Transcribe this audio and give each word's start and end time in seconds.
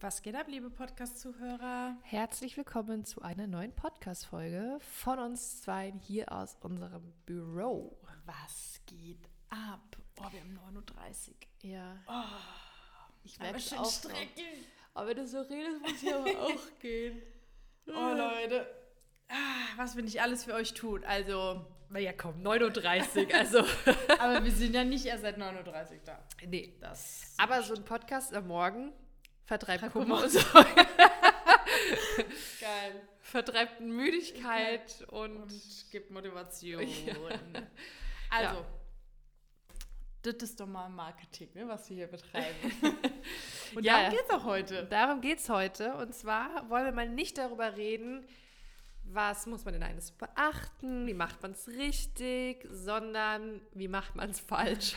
Was 0.00 0.22
geht 0.22 0.34
ab, 0.34 0.46
liebe 0.48 0.70
Podcast-Zuhörer? 0.70 1.96
Herzlich 2.02 2.56
willkommen 2.56 3.04
zu 3.04 3.20
einer 3.22 3.46
neuen 3.46 3.74
Podcast-Folge 3.74 4.78
von 4.80 5.18
uns 5.18 5.60
zwei 5.62 5.92
hier 6.00 6.32
aus 6.32 6.56
unserem 6.60 7.12
Büro. 7.26 7.98
Was 8.24 8.80
geht 8.86 9.28
ab? 9.50 9.96
Oh, 10.18 10.24
wir 10.32 10.40
haben 10.40 10.54
39. 10.54 11.36
Ja. 11.62 11.96
Oh, 12.06 12.22
ich 13.24 13.34
aber 13.36 13.44
merke 13.50 13.60
schön 13.60 13.78
auch. 13.78 13.90
strecken. 13.90 14.64
Aber 14.94 15.08
wenn 15.08 15.16
du 15.16 15.26
so 15.26 15.40
redest, 15.42 15.82
muss 15.82 16.02
ich 16.02 16.14
aber 16.14 16.30
auch 16.42 16.78
gehen. 16.80 17.20
Oh, 17.88 18.14
Leute. 18.16 18.66
Ah, 19.28 19.76
was 19.76 19.94
wir 19.96 20.02
nicht 20.02 20.20
alles 20.22 20.44
für 20.44 20.54
euch 20.54 20.72
tun. 20.74 21.04
Also, 21.04 21.64
Na 21.90 21.98
ja, 21.98 22.12
komm, 22.12 22.40
39, 22.42 23.34
also. 23.34 23.64
aber 24.18 24.42
wir 24.44 24.52
sind 24.52 24.74
ja 24.74 24.84
nicht 24.84 25.04
erst 25.06 25.22
seit 25.22 25.38
39 25.38 26.00
da. 26.04 26.18
nee. 26.46 26.76
Das. 26.80 27.34
Aber 27.38 27.62
so 27.62 27.74
ein 27.74 27.84
Podcast 27.84 28.32
am 28.34 28.46
Morgen 28.46 28.92
vertreibt 29.58 29.92
Kummer 29.92 30.22
und 30.22 30.30
so. 30.30 30.40
geil. 32.60 33.02
vertreibt 33.20 33.80
Müdigkeit 33.80 35.04
und. 35.08 35.36
Und 35.36 35.52
gibt 35.90 36.10
Motivation. 36.10 36.82
Ja. 36.82 37.14
Also, 38.34 38.60
Ja. 38.60 38.64
das 40.22 40.36
ist 40.36 40.58
doch 40.58 40.66
mal 40.66 40.88
Marketing, 40.88 41.50
ne, 41.52 41.68
was 41.68 41.90
wir 41.90 41.96
hier 41.96 42.06
betreiben. 42.06 42.72
Und 43.74 43.84
Ja, 43.84 43.92
darum 43.92 44.04
ja. 44.14 44.18
geht's 44.22 44.30
auch 44.30 44.44
heute. 44.44 44.84
Darum 44.86 45.20
geht 45.20 45.38
es 45.38 45.50
heute. 45.50 45.94
Und 45.96 46.14
zwar 46.14 46.66
wollen 46.70 46.86
wir 46.86 46.92
mal 46.92 47.06
nicht 47.10 47.36
darüber 47.36 47.76
reden, 47.76 48.26
was 49.04 49.44
muss 49.44 49.66
man 49.66 49.74
denn 49.74 49.82
eines 49.82 50.12
beachten, 50.12 51.06
wie 51.06 51.12
macht 51.12 51.42
man 51.42 51.50
es 51.52 51.68
richtig, 51.68 52.66
sondern 52.70 53.60
wie 53.74 53.88
macht 53.88 54.16
man 54.16 54.30
es 54.30 54.40
falsch. 54.40 54.94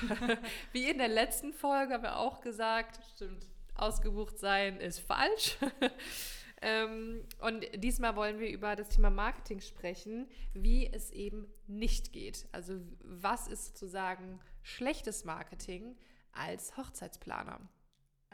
wie 0.72 0.90
in 0.90 0.98
der 1.00 1.10
letzten 1.10 1.52
Folge 1.52 1.94
haben 1.96 2.04
wir 2.04 2.16
auch 2.18 2.40
gesagt, 2.40 3.02
Stimmt. 3.16 3.46
Ausgebucht 3.76 4.40
sein 4.40 4.80
ist 4.80 5.00
falsch. 5.00 5.58
ähm, 6.62 7.26
und 7.40 7.66
diesmal 7.76 8.16
wollen 8.16 8.40
wir 8.40 8.50
über 8.50 8.76
das 8.76 8.90
Thema 8.90 9.10
Marketing 9.10 9.60
sprechen, 9.62 10.28
wie 10.54 10.92
es 10.92 11.12
eben 11.12 11.48
nicht 11.68 12.14
geht. 12.14 12.48
Also 12.52 12.80
was 13.04 13.48
ist 13.48 13.66
sozusagen 13.68 14.40
schlechtes 14.64 15.26
Marketing 15.26 15.98
als 16.32 16.76
Hochzeitsplaner? 16.78 17.60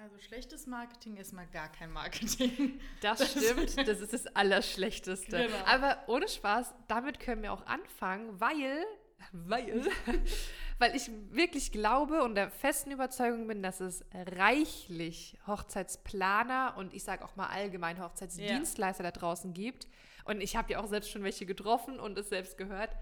Also 0.01 0.17
schlechtes 0.17 0.65
Marketing 0.65 1.17
ist 1.17 1.31
mal 1.31 1.45
gar 1.47 1.71
kein 1.71 1.91
Marketing. 1.91 2.79
Das 3.01 3.31
stimmt, 3.31 3.87
das 3.87 3.99
ist 3.99 4.13
das 4.13 4.27
Allerschlechteste. 4.35 5.37
Genau. 5.47 5.65
Aber 5.65 5.97
ohne 6.07 6.27
Spaß, 6.27 6.73
damit 6.87 7.19
können 7.19 7.43
wir 7.43 7.53
auch 7.53 7.65
anfangen, 7.67 8.39
weil, 8.39 8.83
weil, 9.31 9.85
weil 10.79 10.95
ich 10.95 11.09
wirklich 11.29 11.71
glaube 11.71 12.23
und 12.23 12.35
der 12.35 12.49
festen 12.49 12.91
Überzeugung 12.91 13.47
bin, 13.47 13.63
dass 13.63 13.79
es 13.79 14.03
reichlich 14.13 15.37
Hochzeitsplaner 15.47 16.75
und 16.77 16.93
ich 16.93 17.03
sage 17.03 17.25
auch 17.25 17.35
mal 17.35 17.47
allgemein 17.47 18.01
Hochzeitsdienstleister 18.01 19.03
da 19.03 19.11
draußen 19.11 19.53
gibt. 19.53 19.87
Und 20.25 20.41
ich 20.41 20.55
habe 20.55 20.73
ja 20.73 20.79
auch 20.79 20.87
selbst 20.87 21.11
schon 21.11 21.23
welche 21.23 21.45
getroffen 21.45 21.99
und 21.99 22.17
es 22.17 22.29
selbst 22.29 22.57
gehört, 22.57 22.95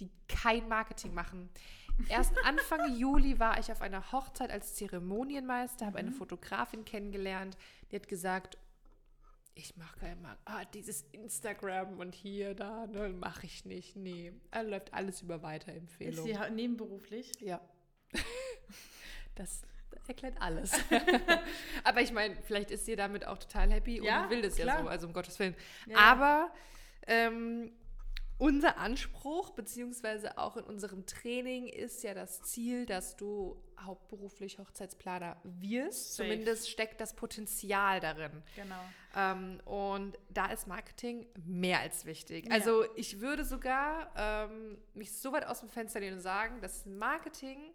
die 0.00 0.10
kein 0.28 0.68
Marketing 0.68 1.14
machen. 1.14 1.48
Erst 2.08 2.32
Anfang 2.44 2.96
Juli 2.96 3.38
war 3.38 3.58
ich 3.58 3.72
auf 3.72 3.80
einer 3.80 4.12
Hochzeit 4.12 4.50
als 4.50 4.74
Zeremonienmeister, 4.74 5.86
habe 5.86 5.98
eine 5.98 6.12
Fotografin 6.12 6.84
kennengelernt, 6.84 7.56
die 7.90 7.96
hat 7.96 8.08
gesagt, 8.08 8.58
ich 9.58 9.76
mache 9.76 9.98
kein 9.98 10.20
Marketing. 10.22 10.44
Ah, 10.54 10.64
dieses 10.66 11.02
Instagram 11.12 11.98
und 11.98 12.14
hier, 12.14 12.54
da, 12.54 12.86
ne, 12.86 13.08
mache 13.08 13.46
ich 13.46 13.64
nicht. 13.64 13.96
Nee, 13.96 14.32
da 14.52 14.60
läuft 14.60 14.92
alles 14.94 15.22
über 15.22 15.36
Ist 15.36 15.42
Weiterempfehlung. 15.42 16.24
sie 16.24 16.38
ha- 16.38 16.48
nebenberuflich? 16.50 17.32
Ja. 17.40 17.60
Das 19.34 19.62
erklärt 20.08 20.40
alles. 20.40 20.72
Aber 21.84 22.00
ich 22.00 22.10
meine, 22.12 22.36
vielleicht 22.42 22.70
ist 22.70 22.86
sie 22.86 22.96
damit 22.96 23.26
auch 23.26 23.36
total 23.38 23.70
happy 23.70 24.02
Ja, 24.02 24.24
und 24.24 24.30
will 24.30 24.40
das 24.42 24.56
ja 24.56 24.64
klar. 24.64 24.82
so, 24.82 24.88
also 24.88 25.06
um 25.08 25.12
Gottes 25.12 25.38
Willen. 25.38 25.54
Ja. 25.86 25.96
Aber 25.98 26.50
ähm, 27.06 27.70
unser 28.38 28.76
Anspruch, 28.76 29.50
beziehungsweise 29.50 30.36
auch 30.36 30.56
in 30.56 30.64
unserem 30.64 31.06
Training, 31.06 31.66
ist 31.66 32.02
ja 32.02 32.12
das 32.12 32.42
Ziel, 32.42 32.84
dass 32.84 33.16
du 33.16 33.56
hauptberuflich 33.80 34.58
Hochzeitsplaner 34.58 35.36
wirst. 35.44 36.16
Safe. 36.16 36.28
Zumindest 36.28 36.70
steckt 36.70 37.00
das 37.00 37.14
Potenzial 37.14 38.00
darin. 38.00 38.42
Genau. 38.54 38.80
Ähm, 39.14 39.60
und 39.64 40.18
da 40.28 40.46
ist 40.46 40.66
Marketing 40.66 41.26
mehr 41.44 41.80
als 41.80 42.04
wichtig. 42.04 42.46
Ja. 42.46 42.52
Also 42.52 42.84
ich 42.94 43.20
würde 43.20 43.44
sogar 43.44 44.12
ähm, 44.16 44.78
mich 44.94 45.12
so 45.12 45.32
weit 45.32 45.46
aus 45.46 45.60
dem 45.60 45.68
Fenster 45.68 46.00
lehnen 46.00 46.16
und 46.16 46.22
sagen, 46.22 46.60
dass 46.60 46.84
Marketing 46.84 47.72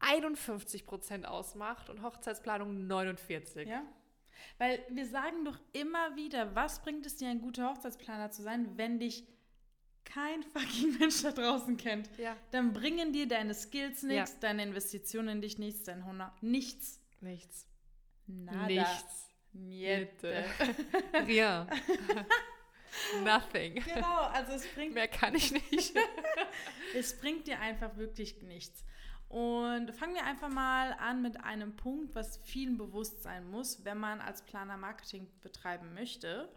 51 0.00 0.86
Prozent 0.86 1.26
ausmacht 1.26 1.88
und 1.88 2.02
Hochzeitsplanung 2.02 2.86
49. 2.86 3.68
Ja? 3.68 3.82
Weil 4.58 4.84
wir 4.88 5.06
sagen 5.06 5.44
doch 5.44 5.58
immer 5.72 6.16
wieder, 6.16 6.54
was 6.54 6.82
bringt 6.82 7.06
es 7.06 7.16
dir, 7.16 7.28
ein 7.28 7.40
guter 7.40 7.70
Hochzeitsplaner 7.70 8.30
zu 8.30 8.42
sein, 8.42 8.76
wenn 8.76 8.98
dich 8.98 9.24
kein 10.04 10.42
fucking 10.54 10.98
Mensch 10.98 11.22
da 11.22 11.32
draußen 11.32 11.76
kennt? 11.76 12.08
Ja. 12.18 12.36
Dann 12.50 12.72
bringen 12.72 13.12
dir 13.12 13.26
deine 13.26 13.54
Skills 13.54 14.02
Ja. 14.02 14.08
nichts, 14.08 14.38
deine 14.40 14.62
Investitionen 14.62 15.28
in 15.28 15.40
dich 15.40 15.58
nichts, 15.58 15.84
dein 15.84 16.04
Honor 16.06 16.34
nichts. 16.40 17.00
Nichts. 17.20 17.66
Nada. 18.26 18.66
Nichts. 18.66 19.28
Niente. 19.52 20.44
Rien. 21.26 21.66
Nothing. 23.24 23.74
genau, 23.74 24.22
also 24.32 24.52
es 24.52 24.66
bringt 24.68 24.94
Mehr 24.94 25.08
kann 25.08 25.34
ich 25.34 25.52
nicht. 25.52 25.94
Es 26.94 27.18
bringt 27.18 27.48
dir 27.48 27.58
einfach 27.58 27.96
wirklich 27.96 28.40
nichts. 28.42 28.84
Und 29.34 29.90
fangen 29.90 30.14
wir 30.14 30.24
einfach 30.24 30.48
mal 30.48 30.92
an 30.92 31.20
mit 31.20 31.42
einem 31.42 31.74
Punkt, 31.74 32.14
was 32.14 32.36
vielen 32.44 32.78
bewusst 32.78 33.20
sein 33.24 33.50
muss, 33.50 33.84
wenn 33.84 33.98
man 33.98 34.20
als 34.20 34.46
Planer 34.46 34.76
Marketing 34.76 35.26
betreiben 35.40 35.92
möchte. 35.92 36.48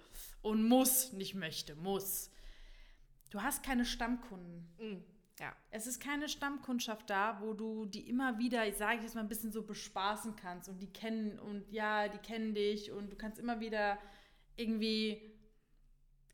Und 0.43 0.63
muss, 0.63 1.11
nicht 1.11 1.33
möchte, 1.33 1.75
muss. 1.75 2.29
Du 3.31 3.41
hast 3.41 3.63
keine 3.63 3.83
Stammkunden. 3.83 4.69
Mm, 4.77 5.03
ja. 5.39 5.55
Es 5.71 5.87
ist 5.87 5.99
keine 5.99 6.29
Stammkundschaft 6.29 7.09
da, 7.09 7.41
wo 7.41 7.55
du 7.55 7.87
die 7.87 8.07
immer 8.07 8.37
wieder, 8.37 8.67
ich 8.67 8.75
sage 8.77 9.01
jetzt 9.01 9.15
mal, 9.15 9.21
ein 9.21 9.27
bisschen 9.27 9.51
so 9.51 9.63
bespaßen 9.63 10.35
kannst 10.35 10.69
und 10.69 10.79
die 10.79 10.93
kennen 10.93 11.39
und 11.39 11.67
ja, 11.71 12.07
die 12.07 12.19
kennen 12.19 12.53
dich 12.53 12.91
und 12.91 13.11
du 13.11 13.15
kannst 13.15 13.39
immer 13.39 13.59
wieder 13.59 13.97
irgendwie 14.55 15.35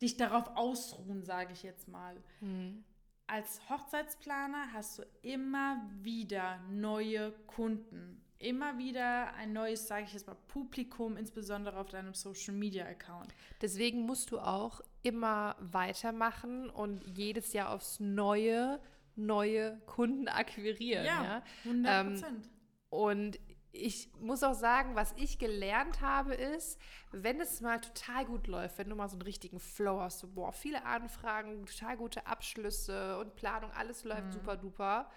dich 0.01 0.17
darauf 0.17 0.57
ausruhen, 0.57 1.23
sage 1.23 1.53
ich 1.53 1.63
jetzt 1.63 1.87
mal 1.87 2.21
Mm. 2.41 2.83
Als 3.28 3.61
Hochzeitsplaner 3.69 4.73
hast 4.73 5.00
du 5.00 5.03
immer 5.22 5.81
wieder 6.01 6.59
neue 6.69 7.31
Kunden. 7.47 8.22
Immer 8.39 8.78
wieder 8.78 9.34
ein 9.35 9.53
neues, 9.53 9.88
sage 9.88 10.03
ich 10.03 10.13
jetzt 10.13 10.28
mal, 10.28 10.35
Publikum, 10.47 11.16
insbesondere 11.16 11.79
auf 11.79 11.89
deinem 11.89 12.13
Social 12.13 12.53
Media 12.53 12.85
Account. 12.85 13.34
Deswegen 13.61 14.01
musst 14.01 14.31
du 14.31 14.39
auch 14.39 14.81
immer 15.01 15.56
weitermachen 15.59 16.69
und 16.69 17.03
jedes 17.17 17.53
Jahr 17.53 17.69
aufs 17.72 18.01
Neue 18.01 18.81
neue 19.16 19.79
Kunden 19.85 20.28
akquirieren. 20.28 21.05
Ja. 21.05 21.44
100 21.66 22.07
Prozent. 22.07 22.50
Und 22.90 23.40
ich 23.75 24.07
muss 24.19 24.44
auch 24.44 24.53
sagen, 24.53 24.95
was 24.95 25.13
ich 25.17 25.39
gelernt 25.39 26.00
habe, 26.00 26.35
ist, 26.35 26.79
wenn 27.11 27.41
es 27.41 27.59
mal 27.59 27.81
total 27.81 28.23
gut 28.25 28.47
läuft, 28.47 28.78
wenn 28.78 28.88
du 28.88 28.95
mal 28.95 29.09
so 29.09 29.16
einen 29.16 29.23
richtigen 29.23 29.59
Flow 29.59 30.00
hast, 30.00 30.19
so, 30.19 30.28
boah, 30.28 30.53
viele 30.53 30.85
Anfragen, 30.85 31.66
total 31.66 31.97
gute 31.97 32.28
Abschlüsse 32.28 33.17
und 33.17 33.35
Planung, 33.35 33.72
alles 33.72 34.03
läuft 34.03 34.31
super 34.31 34.57
duper, 34.57 35.09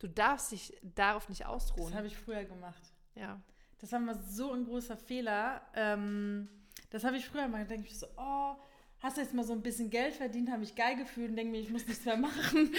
du 0.00 0.08
darfst 0.08 0.50
dich 0.50 0.76
darauf 0.82 1.28
nicht 1.28 1.42
das 1.42 1.48
ausruhen. 1.48 1.94
habe 1.94 2.08
ich 2.08 2.16
früher 2.16 2.44
gemacht. 2.44 2.82
Ja. 3.14 3.40
Das 3.78 3.92
war 3.92 4.00
mal 4.00 4.18
so 4.26 4.52
ein 4.52 4.64
großer 4.64 4.96
Fehler. 4.96 5.62
Ähm, 5.74 6.48
das 6.90 7.04
habe 7.04 7.16
ich 7.16 7.26
früher 7.26 7.46
mal 7.46 7.64
gedacht. 7.64 7.86
Ich 7.86 7.98
so, 7.98 8.06
oh, 8.16 8.56
hast 9.00 9.16
du 9.16 9.20
jetzt 9.20 9.32
mal 9.32 9.44
so 9.44 9.52
ein 9.52 9.62
bisschen 9.62 9.90
Geld 9.90 10.14
verdient, 10.14 10.50
habe 10.50 10.64
ich 10.64 10.74
geil 10.74 10.96
gefühlt 10.96 11.30
und 11.30 11.36
denke 11.36 11.52
mir, 11.52 11.60
ich 11.60 11.70
muss 11.70 11.86
nichts 11.86 12.04
mehr 12.04 12.16
machen. 12.16 12.74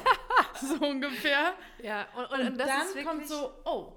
so 0.60 0.84
ungefähr. 0.84 1.54
Ja, 1.82 2.08
und, 2.16 2.24
und, 2.24 2.40
Und, 2.40 2.46
und 2.48 2.58
das 2.58 2.94
dann 2.94 3.04
kommt 3.04 3.28
so, 3.28 3.52
oh. 3.64 3.92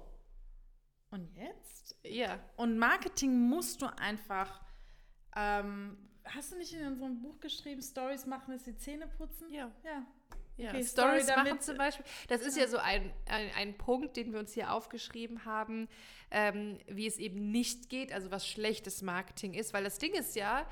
Und 1.12 1.28
jetzt? 1.36 1.94
Ja, 2.04 2.40
Und 2.56 2.76
Marketing 2.78 3.48
musst 3.48 3.80
du 3.82 3.86
einfach. 3.98 4.60
Ähm, 5.36 5.96
hast 6.24 6.52
du 6.52 6.56
nicht 6.56 6.72
in 6.72 6.86
unserem 6.86 7.20
Buch 7.20 7.38
geschrieben, 7.40 7.80
Stories 7.82 8.26
machen 8.26 8.52
ist 8.54 8.66
die 8.66 8.76
Zähne 8.76 9.06
putzen? 9.06 9.48
ja. 9.52 9.70
Ja. 9.84 10.04
Ja, 10.58 10.68
Okay, 10.68 10.84
Stories 10.84 11.24
Story 11.24 11.38
machen 11.44 11.60
zum 11.60 11.78
Beispiel. 11.78 12.04
Das 12.28 12.42
ist 12.42 12.58
ja 12.58 12.68
so 12.68 12.76
ein, 12.76 13.10
ein, 13.26 13.50
ein 13.56 13.78
Punkt, 13.78 14.18
den 14.18 14.32
wir 14.34 14.38
uns 14.38 14.52
hier 14.52 14.70
aufgeschrieben 14.72 15.46
haben, 15.46 15.88
ähm, 16.30 16.78
wie 16.88 17.06
es 17.06 17.16
eben 17.16 17.50
nicht 17.50 17.88
geht, 17.88 18.12
also 18.12 18.30
was 18.30 18.46
schlechtes 18.46 19.00
Marketing 19.00 19.54
ist. 19.54 19.72
Weil 19.72 19.82
das 19.84 19.96
Ding 19.98 20.12
ist 20.12 20.36
ja, 20.36 20.68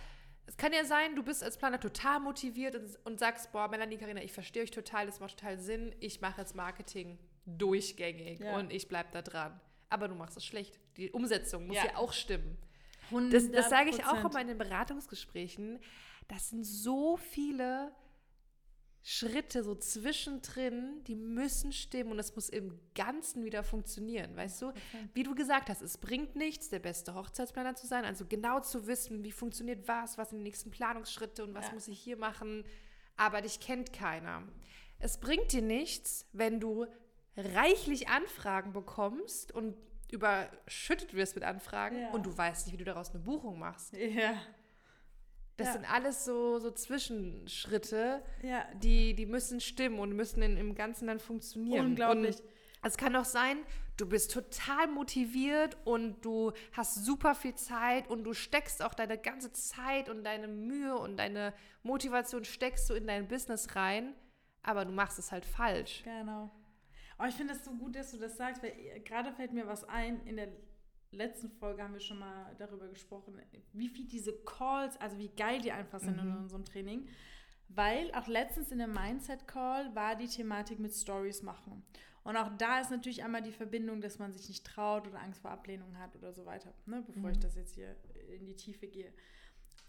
es 0.47 0.59
kann 0.59 0.75
ja 0.75 0.85
sein, 0.85 1.17
du 1.17 1.23
bist 1.23 1.43
als 1.43 1.57
Planer 1.57 1.81
total 1.81 2.21
motiviert 2.21 2.77
und, 2.77 2.99
und 3.07 3.19
sagst, 3.19 3.53
boah, 3.53 3.69
Melanie, 3.69 3.97
Karina, 3.97 4.23
ich 4.23 4.33
verstehe 4.35 4.65
euch 4.65 4.71
total, 4.71 5.07
das 5.07 5.19
macht 5.19 5.39
total 5.39 5.59
Sinn, 5.59 5.95
ich 5.99 6.21
mache 6.21 6.43
jetzt 6.43 6.55
Marketing 6.55 7.19
durchgängig 7.47 8.41
Ja. 8.41 8.57
und 8.59 8.73
ich 8.73 8.87
bleibe 8.87 9.09
da 9.13 9.23
dran. 9.23 9.59
Aber 9.91 10.09
du 10.09 10.15
machst 10.15 10.37
es 10.37 10.45
schlecht. 10.47 10.81
Die 10.97 11.11
Umsetzung 11.11 11.67
muss 11.67 11.77
Ja. 11.77 11.85
ja, 11.87 11.97
auch 11.97 12.13
stimmen. 12.13 12.57
Das, 13.31 13.51
das 13.51 13.69
sage 13.69 13.91
ich 13.91 14.05
auch 14.05 14.17
100%. 14.19 14.31
immer 14.31 14.41
in 14.41 14.47
den 14.49 14.59
Beratungsgesprächen. 14.59 15.81
Das 16.29 16.51
sind 16.51 16.65
so 16.65 17.17
viele 17.17 17.93
Schritte 19.03 19.65
so 19.65 19.75
zwischendrin, 19.75 21.03
die 21.05 21.17
müssen 21.17 21.73
stimmen 21.73 22.13
und 22.13 22.19
es 22.19 22.35
muss 22.35 22.51
im 22.51 22.79
Ganzen 22.95 23.45
wieder 23.45 23.65
funktionieren, 23.65 24.37
weißt 24.37 24.61
du? 24.63 24.73
Wie 25.15 25.23
du 25.23 25.35
gesagt 25.35 25.71
hast, 25.71 25.81
es 25.81 25.97
bringt 25.97 26.37
nichts, 26.37 26.69
der 26.69 26.81
beste 26.81 27.15
Hochzeitsplaner 27.15 27.75
zu 27.75 27.87
sein, 27.87 28.05
also 28.05 28.27
genau 28.27 28.61
zu 28.61 28.87
wissen, 28.87 29.25
wie 29.25 29.33
funktioniert 29.33 29.89
was, 29.89 30.19
was 30.19 30.29
sind 30.31 30.39
die 30.41 30.45
nächsten 30.45 30.71
Planungsschritte 30.71 31.43
und 31.45 31.55
was 31.55 31.69
Ja. 31.69 31.73
muss 31.73 31.89
ich 31.89 31.99
hier 31.99 32.19
machen, 32.19 32.63
aber 33.17 33.41
dich 33.41 33.59
kennt 33.59 33.93
keiner. 33.95 34.43
Es 34.99 35.19
bringt 35.19 35.51
dir 35.53 35.63
nichts, 35.63 36.27
wenn 36.33 36.61
du 36.61 36.87
reichlich 37.37 38.09
Anfragen 38.09 38.73
bekommst 38.73 39.53
und 39.53 39.77
überschüttet 40.11 41.15
wirst 41.15 41.35
mit 41.37 41.45
Anfragen 41.45 42.01
Ja. 42.01 42.11
und 42.11 42.27
du 42.27 42.37
weißt 42.37 42.67
nicht, 42.67 42.73
wie 42.75 42.79
du 42.79 42.85
daraus 42.85 43.11
eine 43.11 43.21
Buchung 43.21 43.59
machst. 43.59 43.93
Ja. 43.95 44.35
Das 45.57 45.69
Ja. 45.69 45.73
sind 45.75 45.93
alles 45.93 46.25
so, 46.25 46.59
so 46.59 46.71
Zwischenschritte, 46.71 48.23
Ja. 48.43 48.65
die, 48.75 49.15
die 49.15 49.27
müssen 49.27 49.61
stimmen 49.61 49.99
und 49.99 50.13
müssen 50.15 50.43
in, 50.43 50.57
im 50.57 50.75
Ganzen 50.75 51.07
dann 51.07 51.19
funktionieren. 51.21 51.87
Unglaublich. 51.87 52.39
Und 52.39 52.45
es 52.83 52.97
kann 52.97 53.15
auch 53.15 53.25
sein, 53.27 53.59
du 53.99 54.09
bist 54.09 54.33
total 54.33 54.89
motiviert 54.89 55.77
und 55.85 56.25
du 56.25 56.53
hast 56.73 57.05
super 57.05 57.35
viel 57.35 57.55
Zeit 57.55 58.09
und 58.09 58.25
du 58.25 58.33
steckst 58.33 58.83
auch 58.83 58.95
deine 58.95 59.19
ganze 59.19 59.53
Zeit 59.53 60.09
und 60.09 60.25
deine 60.25 60.49
Mühe 60.49 60.97
und 60.97 61.19
deine 61.19 61.53
Motivation 61.83 62.45
steckst 62.45 62.89
du 62.89 62.95
in 62.95 63.07
dein 63.07 63.29
Business 63.29 63.77
rein, 63.77 64.15
aber 64.63 64.87
du 64.87 64.93
machst 64.93 65.19
es 65.19 65.31
halt 65.31 65.45
falsch. 65.45 66.03
Genau. 66.05 66.51
Oh, 67.21 67.27
ich 67.27 67.35
finde 67.35 67.53
das 67.55 67.65
so 67.65 67.73
gut, 67.73 67.97
dass 67.97 68.13
du 68.13 68.19
das 68.19 68.37
sagst, 68.37 68.63
weil 68.63 68.71
äh, 68.71 69.01
gerade 69.01 69.33
fällt 69.33 69.53
mir 69.53 69.67
was 69.67 69.85
ein. 69.85 70.25
In 70.27 70.37
der 70.37 70.49
letzten 71.11 71.51
Folge 71.51 71.83
haben 71.83 71.93
wir 71.93 72.01
schon 72.01 72.19
mal 72.19 72.55
darüber 72.59 72.89
gesprochen, 72.89 73.41
wie 73.73 73.89
viel 73.89 74.07
diese 74.07 74.33
Calls, 74.45 74.97
also 75.01 75.19
wie 75.19 75.29
geil 75.29 75.61
die 75.61 75.73
einfach 75.73 76.01
sind 76.01 76.19
in 76.19 76.37
unserem 76.37 76.65
Training. 76.65 77.09
Weil 77.69 78.13
auch 78.15 78.27
letztens 78.27 78.73
in 78.73 78.79
dem 78.79 78.93
Mindset-Call 78.93 79.95
war 79.95 80.17
die 80.17 80.27
Thematik 80.27 80.79
mit 80.79 80.93
Stories 80.93 81.43
machen. 81.43 81.85
Und 82.23 82.37
auch 82.37 82.51
da 82.59 82.81
ist 82.81 82.91
natürlich 82.91 83.23
einmal 83.23 83.43
die 83.43 83.53
Verbindung, 83.53 84.01
dass 84.01 84.19
man 84.19 84.33
sich 84.33 84.49
nicht 84.49 84.67
traut 84.67 85.07
oder 85.07 85.21
Angst 85.21 85.41
vor 85.41 85.51
Ablehnung 85.51 85.99
hat 85.99 86.17
oder 86.17 86.33
so 86.33 86.45
weiter, 86.47 86.75
ne, 86.87 87.03
bevor 87.07 87.31
ich 87.31 87.39
das 87.39 87.55
jetzt 87.55 87.75
hier 87.75 87.97
in 88.29 88.45
die 88.45 88.57
Tiefe 88.57 88.89
gehe. 88.89 89.13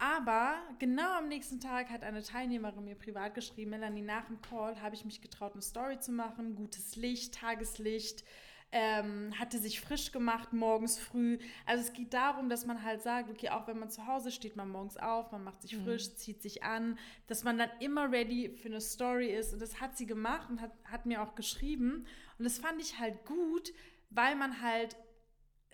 Aber 0.02 0.56
genau 0.80 1.12
am 1.12 1.28
nächsten 1.28 1.60
Tag 1.60 1.92
hat 1.92 2.02
eine 2.02 2.24
Teilnehmerin 2.24 2.84
mir 2.84 2.96
privat 2.96 3.36
geschrieben, 3.36 3.70
Melanie, 3.70 4.02
nach 4.02 4.26
dem 4.26 4.42
Call 4.42 4.82
habe 4.82 4.96
ich 4.96 5.06
mich 5.06 5.22
getraut, 5.22 5.54
eine 5.54 5.62
Story 5.62 6.00
zu 6.00 6.12
machen, 6.12 6.56
gutes 6.56 6.96
Licht, 6.96 7.36
Tageslicht, 7.36 8.24
ähm, 8.72 9.32
hatte 9.38 9.60
sich 9.60 9.80
frisch 9.80 10.12
gemacht 10.12 10.54
morgens 10.54 10.98
früh. 10.98 11.38
Also 11.68 11.84
es 11.84 11.94
geht 11.94 12.16
darum, 12.16 12.50
dass 12.50 12.66
man 12.66 12.82
halt 12.82 13.04
sagt, 13.04 13.30
okay, 13.30 13.50
auch 13.50 13.68
wenn 13.68 13.78
man 13.78 13.92
zu 13.92 14.08
Hause 14.08 14.32
steht, 14.32 14.56
man 14.56 14.70
morgens 14.70 14.98
auf, 14.98 15.32
man 15.32 15.44
macht 15.44 15.62
sich 15.62 15.78
frisch, 15.78 16.16
zieht 16.16 16.42
sich 16.42 16.64
an, 16.64 16.98
dass 17.28 17.44
man 17.44 17.60
dann 17.60 17.70
immer 17.80 18.12
ready 18.12 18.50
für 18.50 18.70
eine 18.70 18.82
Story 18.82 19.28
ist. 19.28 19.54
Und 19.54 19.62
das 19.62 19.82
hat 19.82 20.00
sie 20.00 20.08
gemacht 20.08 20.50
und 20.50 20.62
hat, 20.62 20.72
hat 20.86 21.06
mir 21.06 21.22
auch 21.22 21.36
geschrieben. 21.36 22.08
Und 22.40 22.46
das 22.46 22.58
fand 22.58 22.82
ich 22.82 22.98
halt 22.98 23.24
gut, 23.26 23.72
weil 24.10 24.36
man 24.36 24.64
halt 24.64 24.96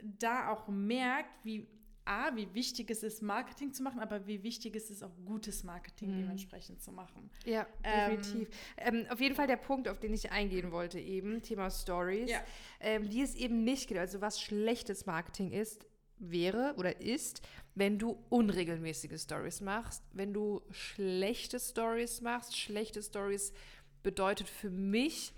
da 0.02 0.50
auch 0.50 0.68
merkt, 0.68 1.46
wie 1.46 1.77
A, 2.08 2.36
wie 2.36 2.54
wichtig 2.54 2.90
es 2.90 3.04
ist, 3.04 3.22
Marketing 3.22 3.74
zu 3.74 3.84
machen, 3.84 4.00
aber 4.00 4.26
wie 4.28 4.42
wichtig 4.44 4.76
es 4.76 4.90
ist, 4.90 5.04
auch 5.04 5.12
gutes 5.26 5.64
Marketing 5.64 6.16
dementsprechend 6.16 6.82
zu 6.82 6.92
machen. 6.92 7.30
Ja, 7.46 7.68
Ähm, 7.84 8.18
definitiv. 8.22 8.50
Ähm, 8.78 9.06
auf 9.10 9.20
jeden 9.20 9.36
Fall 9.36 9.48
der 9.48 9.58
Punkt, 9.58 9.88
auf 9.88 10.00
den 10.00 10.14
ich 10.14 10.32
eingehen 10.32 10.72
wollte, 10.72 11.00
eben, 11.00 11.42
Thema 11.42 11.70
Stories, 11.70 12.30
Ja. 12.32 12.44
ähm, 12.80 13.10
die 13.10 13.22
es 13.22 13.36
eben 13.36 13.64
nicht 13.64 13.88
gibt. 13.88 14.00
Also 14.00 14.22
was 14.22 14.42
schlechtes 14.42 15.06
Marketing 15.06 15.52
ist, 15.52 15.86
wäre 16.20 16.74
oder 16.78 17.00
ist, 17.02 17.42
wenn 17.76 18.00
du 18.00 18.18
unregelmäßige 18.30 19.22
Stories 19.22 19.62
machst, 19.62 20.04
wenn 20.14 20.34
du 20.34 20.62
schlechte 20.72 21.60
Stories 21.60 22.22
machst. 22.22 22.58
Schlechte 22.58 23.04
Stories 23.04 23.54
bedeutet 24.02 24.50
für 24.50 24.70
mich 24.72 25.34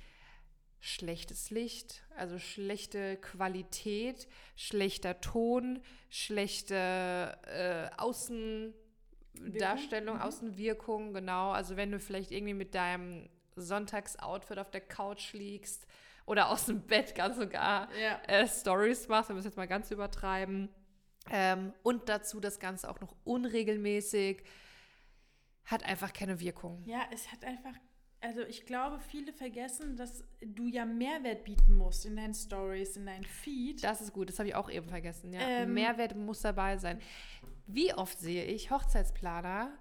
schlechtes 0.81 1.49
Licht, 1.49 2.03
also 2.15 2.37
schlechte 2.39 3.17
Qualität, 3.17 4.27
schlechter 4.55 5.19
Ton, 5.21 5.81
schlechte 6.09 7.37
äh, 7.47 7.89
Außendarstellung, 7.97 10.15
Mhm. 10.17 10.21
Außenwirkung, 10.21 11.13
genau. 11.13 11.51
Also 11.51 11.75
wenn 11.75 11.91
du 11.91 11.99
vielleicht 11.99 12.31
irgendwie 12.31 12.53
mit 12.53 12.75
deinem 12.75 13.27
Sonntagsoutfit 13.55 14.59
auf 14.59 14.69
der 14.71 14.81
Couch 14.81 15.33
liegst 15.33 15.85
oder 16.25 16.49
aus 16.49 16.65
dem 16.67 16.81
Bett 16.81 17.15
ganz 17.15 17.37
sogar 17.37 17.89
Ja. 17.95 18.21
äh, 18.27 18.47
Stories 18.47 19.07
machst, 19.07 19.29
wenn 19.29 19.35
wir 19.35 19.39
es 19.39 19.45
jetzt 19.45 19.57
mal 19.57 19.67
ganz 19.67 19.91
übertreiben. 19.91 20.69
Ähm, 21.31 21.73
und 21.83 22.07
dazu 22.09 22.39
das 22.39 22.59
Ganze 22.59 22.89
auch 22.89 23.01
noch 23.01 23.15
unregelmäßig, 23.25 24.43
hat 25.65 25.83
einfach 25.83 26.11
keine 26.13 26.39
Wirkung. 26.39 26.81
Ja, 26.85 27.01
es 27.13 27.31
hat 27.31 27.43
einfach, 27.43 27.73
also 28.21 28.42
ich 28.42 28.66
glaube, 28.66 29.00
viele 29.00 29.31
vergessen, 29.31 29.95
dass 29.95 30.24
du 30.42 30.68
ja 30.68 30.86
Mehrwert 30.86 31.44
bieten 31.44 31.75
musst 31.75 32.06
in 32.06 32.16
deinen 32.16 32.33
Stories, 32.33 32.98
in 32.98 33.06
deinen 33.06 33.24
Feed. 33.24 33.83
Das 33.83 34.01
ist 34.01 34.13
gut, 34.13 34.30
das 34.30 34.39
habe 34.39 34.50
ich 34.50 34.56
auch 34.56 34.69
eben 34.69 34.89
vergessen. 34.89 35.33
Ja. 35.33 35.39
Ähm, 35.42 35.74
Mehrwert 35.74 36.16
muss 36.16 36.42
dabei 36.42 36.77
sein. 36.77 37.00
Wie 37.66 37.94
oft 37.94 38.19
sehe 38.19 38.45
ich 38.45 38.71
Hochzeitsplaner, 38.71 39.71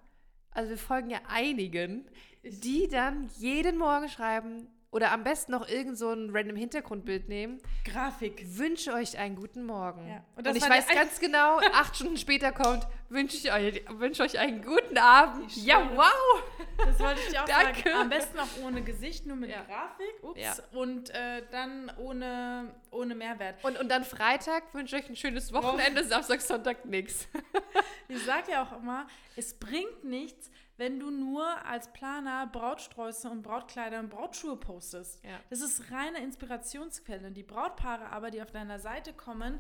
also 0.51 0.71
wir 0.71 0.79
folgen 0.79 1.11
ja 1.11 1.21
einigen, 1.29 2.09
die 2.43 2.89
dann 2.89 3.29
jeden 3.39 3.77
Morgen 3.77 4.09
schreiben 4.09 4.69
oder 4.91 5.13
am 5.13 5.23
besten 5.23 5.53
noch 5.53 5.69
irgend 5.69 5.99
so 5.99 6.11
ein 6.13 6.31
random 6.33 6.57
Hintergrundbild 6.57 7.29
nehmen. 7.29 7.59
Grafik. 7.85 8.43
Wünsche 8.57 8.93
euch 8.95 9.19
einen 9.19 9.37
guten 9.37 9.67
Morgen. 9.67 10.09
Ja. 10.09 10.25
Und 10.37 10.47
Und, 10.49 10.57
ich 10.57 10.69
weiß 10.69 10.87
ganz 10.89 11.21
genau, 11.21 11.59
acht 11.75 11.97
Stunden 11.97 12.17
später 12.17 12.53
kommt, 12.53 12.87
wünsche 13.11 13.37
ich 13.37 13.53
euch, 13.53 13.85
wünsche 13.91 14.23
euch 14.23 14.39
einen 14.39 14.63
guten 14.63 14.97
Abend. 14.97 15.55
Ja, 15.57 15.91
wow! 15.95 16.43
Das 16.79 16.99
wollte 17.01 17.21
ich 17.21 17.29
dir 17.29 17.43
auch 17.43 17.47
Danke. 17.47 17.83
sagen. 17.91 18.01
Am 18.01 18.09
besten 18.09 18.39
auch 18.39 18.49
ohne 18.65 18.83
Gesicht, 18.83 19.27
nur 19.27 19.37
mit 19.37 19.51
Ja. 19.51 19.63
Grafik. 19.65 20.23
Ups. 20.23 20.41
Ja. 20.41 20.55
Und 20.73 21.11
äh, 21.11 21.43
dann 21.51 21.93
ohne, 21.99 22.75
ohne 22.91 23.15
Mehrwert. 23.15 23.63
Und, 23.65 23.79
und 23.79 23.89
dann 23.91 24.05
Freitag 24.05 24.73
wünsche 24.75 24.97
ich 24.97 25.05
euch 25.05 25.11
ein 25.11 25.17
schönes 25.17 25.53
Wochenende, 25.53 26.05
Samstag, 26.05 26.41
Sonntag 26.41 26.85
nix. 26.87 27.29
Ich 28.09 28.25
sage 28.25 28.53
ja 28.53 28.63
auch 28.63 28.81
immer, 28.81 29.07
es 29.37 29.53
bringt 29.53 30.03
nichts, 30.05 30.51
wenn 30.79 30.99
du 30.99 31.11
nur 31.11 31.45
als 31.67 31.93
Planer 31.93 32.47
Brautsträuße 32.47 33.29
und 33.29 33.43
Brautkleider 33.43 33.99
und 33.99 34.11
Brautschuhe 34.11 34.57
postest. 34.57 35.23
Ja. 35.25 35.39
Das 35.51 35.61
ist 35.61 35.91
reine 35.91 36.23
Inspirationsquelle. 36.23 37.31
Die 37.33 37.43
Brautpaare 37.43 38.11
aber, 38.11 38.31
die 38.31 38.41
auf 38.41 38.53
deiner 38.53 38.79
Seite 38.79 39.13
kommen, 39.13 39.59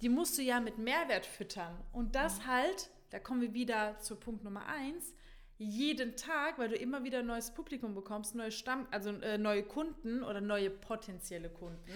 die 0.00 0.08
musst 0.08 0.38
du 0.38 0.42
ja 0.42 0.58
mit 0.58 0.78
Mehrwert 0.78 1.26
füttern. 1.26 1.76
Und 1.92 2.14
das 2.14 2.46
halt, 2.46 2.90
da 3.10 3.18
kommen 3.18 3.42
wir 3.42 3.54
wieder 3.54 3.98
zu 3.98 4.16
Punkt 4.16 4.42
Nummer 4.42 4.66
eins, 4.66 5.14
jeden 5.58 6.16
Tag, 6.16 6.58
weil 6.58 6.68
du 6.68 6.76
immer 6.76 7.04
wieder 7.04 7.18
ein 7.18 7.26
neues 7.26 7.50
Publikum 7.50 7.94
bekommst, 7.94 8.34
neue 8.34 8.52
Stamm, 8.52 8.86
also 8.90 9.10
äh, 9.10 9.38
neue 9.38 9.64
Kunden 9.64 10.22
oder 10.22 10.40
neue 10.40 10.70
potenzielle 10.70 11.50
Kunden. 11.50 11.90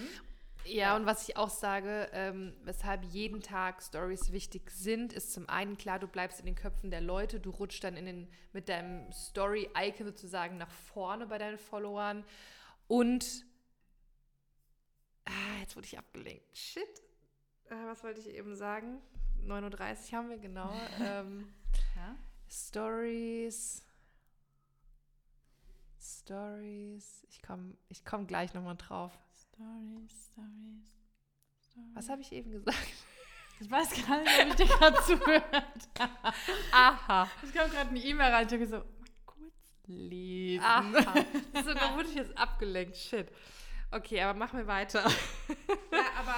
Ja, 0.65 0.95
und 0.95 1.05
was 1.05 1.27
ich 1.27 1.35
auch 1.35 1.49
sage, 1.49 2.09
ähm, 2.13 2.53
weshalb 2.63 3.03
jeden 3.05 3.41
Tag 3.41 3.83
Stories 3.83 4.31
wichtig 4.31 4.71
sind, 4.71 5.11
ist 5.11 5.33
zum 5.33 5.49
einen 5.49 5.77
klar, 5.77 5.99
du 5.99 6.07
bleibst 6.07 6.39
in 6.39 6.45
den 6.45 6.55
Köpfen 6.55 6.89
der 6.89 7.01
Leute, 7.01 7.39
du 7.39 7.49
rutschst 7.49 7.83
dann 7.83 7.97
in 7.97 8.05
den, 8.05 8.27
mit 8.53 8.69
deinem 8.69 9.11
Story-Icon 9.11 10.05
sozusagen 10.05 10.57
nach 10.57 10.71
vorne 10.71 11.27
bei 11.27 11.37
deinen 11.37 11.57
Followern 11.57 12.23
und 12.87 13.45
ah, 15.25 15.59
jetzt 15.59 15.75
wurde 15.75 15.87
ich 15.87 15.97
abgelenkt. 15.97 16.57
Shit. 16.57 17.01
Äh, 17.65 17.75
was 17.85 18.03
wollte 18.03 18.21
ich 18.21 18.29
eben 18.29 18.55
sagen? 18.55 19.01
9.30 19.45 20.11
Uhr 20.11 20.17
haben 20.17 20.29
wir, 20.29 20.37
genau. 20.37 20.73
ähm, 21.01 21.53
Ja? 21.95 22.15
Stories. 22.49 23.83
Stories. 25.99 27.25
Ich 27.29 27.41
komme 27.41 27.75
ich 27.89 28.05
komm 28.05 28.27
gleich 28.27 28.53
nochmal 28.53 28.75
drauf. 28.75 29.17
Stories, 29.53 30.29
Stories. 30.31 30.93
Was 31.93 32.09
habe 32.09 32.21
ich 32.21 32.31
eben 32.31 32.51
gesagt? 32.51 32.77
Ich 33.59 33.71
weiß 33.71 33.91
gar 34.05 34.19
nicht, 34.19 34.41
ob 34.41 34.47
ich 34.47 34.55
dir 34.55 34.65
gerade 34.65 34.97
zugehört 35.05 35.89
Aha. 36.73 37.29
Es 37.41 37.53
kam 37.53 37.69
gerade 37.69 37.89
eine 37.91 37.99
E-Mail 37.99 38.33
rein, 38.33 38.47
ich 38.47 38.53
habe 38.53 38.67
so, 38.67 38.77
mal 38.77 38.85
kurz 39.25 39.53
lesen. 39.85 40.65
Aha. 40.65 41.13
So, 41.63 41.73
da 41.73 41.95
wurde 41.95 42.09
ich 42.09 42.15
jetzt 42.15 42.35
abgelenkt. 42.37 42.97
Shit. 42.97 43.31
Okay, 43.91 44.21
aber 44.21 44.37
machen 44.37 44.57
wir 44.57 44.67
weiter. 44.67 45.09
Ja, 45.91 46.05
aber 46.17 46.35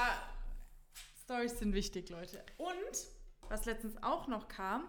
Stories 1.23 1.57
sind 1.57 1.73
wichtig, 1.73 2.09
Leute. 2.09 2.45
Und, 2.57 3.07
was 3.49 3.65
letztens 3.65 3.95
auch 4.03 4.27
noch 4.27 4.47
kam, 4.49 4.83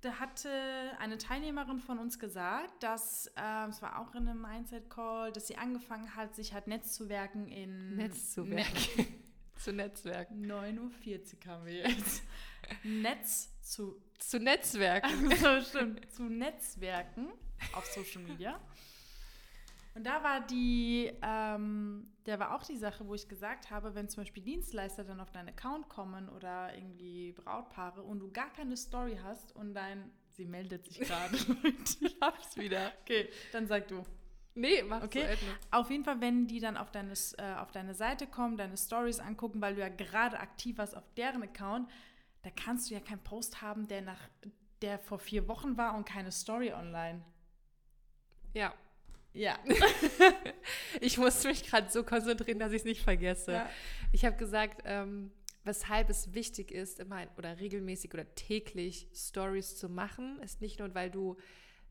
da 0.00 0.20
hatte 0.20 0.50
eine 0.98 1.18
Teilnehmerin 1.18 1.80
von 1.80 1.98
uns 1.98 2.18
gesagt, 2.18 2.82
dass, 2.82 3.32
ähm, 3.36 3.70
es 3.70 3.82
war 3.82 3.98
auch 3.98 4.14
in 4.14 4.28
einem 4.28 4.40
Mindset-Call, 4.40 5.32
dass 5.32 5.46
sie 5.48 5.56
angefangen 5.56 6.14
hat, 6.14 6.34
sich 6.34 6.52
halt 6.52 6.66
Netzzuwerken 6.66 7.48
in... 7.48 7.96
Netzzuwerk. 7.96 8.66
Zu 9.56 9.72
Netzwerken. 9.72 10.46
9.40 10.46 11.46
Uhr 11.46 11.52
haben 11.52 11.66
wir 11.66 11.88
jetzt. 11.88 12.22
Netz 12.84 13.50
zu 13.60 14.00
Zu 14.18 14.38
Netzwerken. 14.38 15.34
so 15.36 15.60
stimmt, 15.60 16.12
zu 16.12 16.24
Netzwerken 16.24 17.32
auf 17.72 17.84
Social 17.86 18.22
Media. 18.22 18.60
Und 19.98 20.04
da 20.04 20.22
war 20.22 20.40
die, 20.46 21.10
ähm, 21.22 22.06
der 22.24 22.38
war 22.38 22.54
auch 22.54 22.62
die 22.62 22.76
Sache, 22.76 23.08
wo 23.08 23.14
ich 23.14 23.28
gesagt 23.28 23.68
habe, 23.72 23.96
wenn 23.96 24.08
zum 24.08 24.22
Beispiel 24.22 24.44
Dienstleister 24.44 25.02
dann 25.02 25.18
auf 25.18 25.32
deinen 25.32 25.48
Account 25.48 25.88
kommen 25.88 26.28
oder 26.28 26.72
irgendwie 26.72 27.32
Brautpaare 27.32 28.04
und 28.04 28.20
du 28.20 28.30
gar 28.30 28.48
keine 28.52 28.76
Story 28.76 29.18
hast 29.20 29.56
und 29.56 29.74
dein 29.74 30.12
Sie 30.28 30.44
meldet 30.44 30.84
sich 30.84 31.00
gerade. 31.00 31.34
ich 32.00 32.16
hab's 32.20 32.56
wieder. 32.56 32.92
Okay, 33.02 33.28
dann 33.50 33.66
sag 33.66 33.88
du. 33.88 34.04
Nee, 34.54 34.84
mach 34.84 35.02
okay. 35.02 35.36
Auf 35.72 35.90
jeden 35.90 36.04
Fall, 36.04 36.20
wenn 36.20 36.46
die 36.46 36.60
dann 36.60 36.76
auf 36.76 36.92
deine, 36.92 37.14
äh, 37.38 37.54
auf 37.56 37.72
deine 37.72 37.92
Seite 37.92 38.28
kommen, 38.28 38.56
deine 38.56 38.76
Stories 38.76 39.18
angucken, 39.18 39.60
weil 39.60 39.74
du 39.74 39.80
ja 39.80 39.88
gerade 39.88 40.38
aktiv 40.38 40.78
warst 40.78 40.96
auf 40.96 41.12
deren 41.16 41.42
Account, 41.42 41.90
da 42.42 42.50
kannst 42.50 42.88
du 42.88 42.94
ja 42.94 43.00
keinen 43.00 43.24
Post 43.24 43.62
haben, 43.62 43.88
der 43.88 44.02
nach 44.02 44.20
der 44.80 45.00
vor 45.00 45.18
vier 45.18 45.48
Wochen 45.48 45.76
war 45.76 45.96
und 45.96 46.04
keine 46.04 46.30
Story 46.30 46.72
online. 46.72 47.24
Ja. 48.54 48.72
Ja. 49.32 49.58
ich 51.00 51.18
musste 51.18 51.48
mich 51.48 51.64
gerade 51.68 51.90
so 51.90 52.02
konzentrieren, 52.02 52.58
dass 52.58 52.72
ich 52.72 52.78
es 52.78 52.84
nicht 52.84 53.02
vergesse. 53.02 53.52
Ja. 53.52 53.70
Ich 54.12 54.24
habe 54.24 54.36
gesagt, 54.36 54.82
ähm, 54.84 55.30
weshalb 55.64 56.10
es 56.10 56.34
wichtig 56.34 56.72
ist, 56.72 56.98
immer 56.98 57.26
oder 57.36 57.60
regelmäßig 57.60 58.12
oder 58.14 58.34
täglich 58.34 59.06
Stories 59.14 59.76
zu 59.76 59.88
machen, 59.88 60.40
ist 60.42 60.60
nicht 60.60 60.78
nur, 60.78 60.94
weil 60.94 61.10
du 61.10 61.36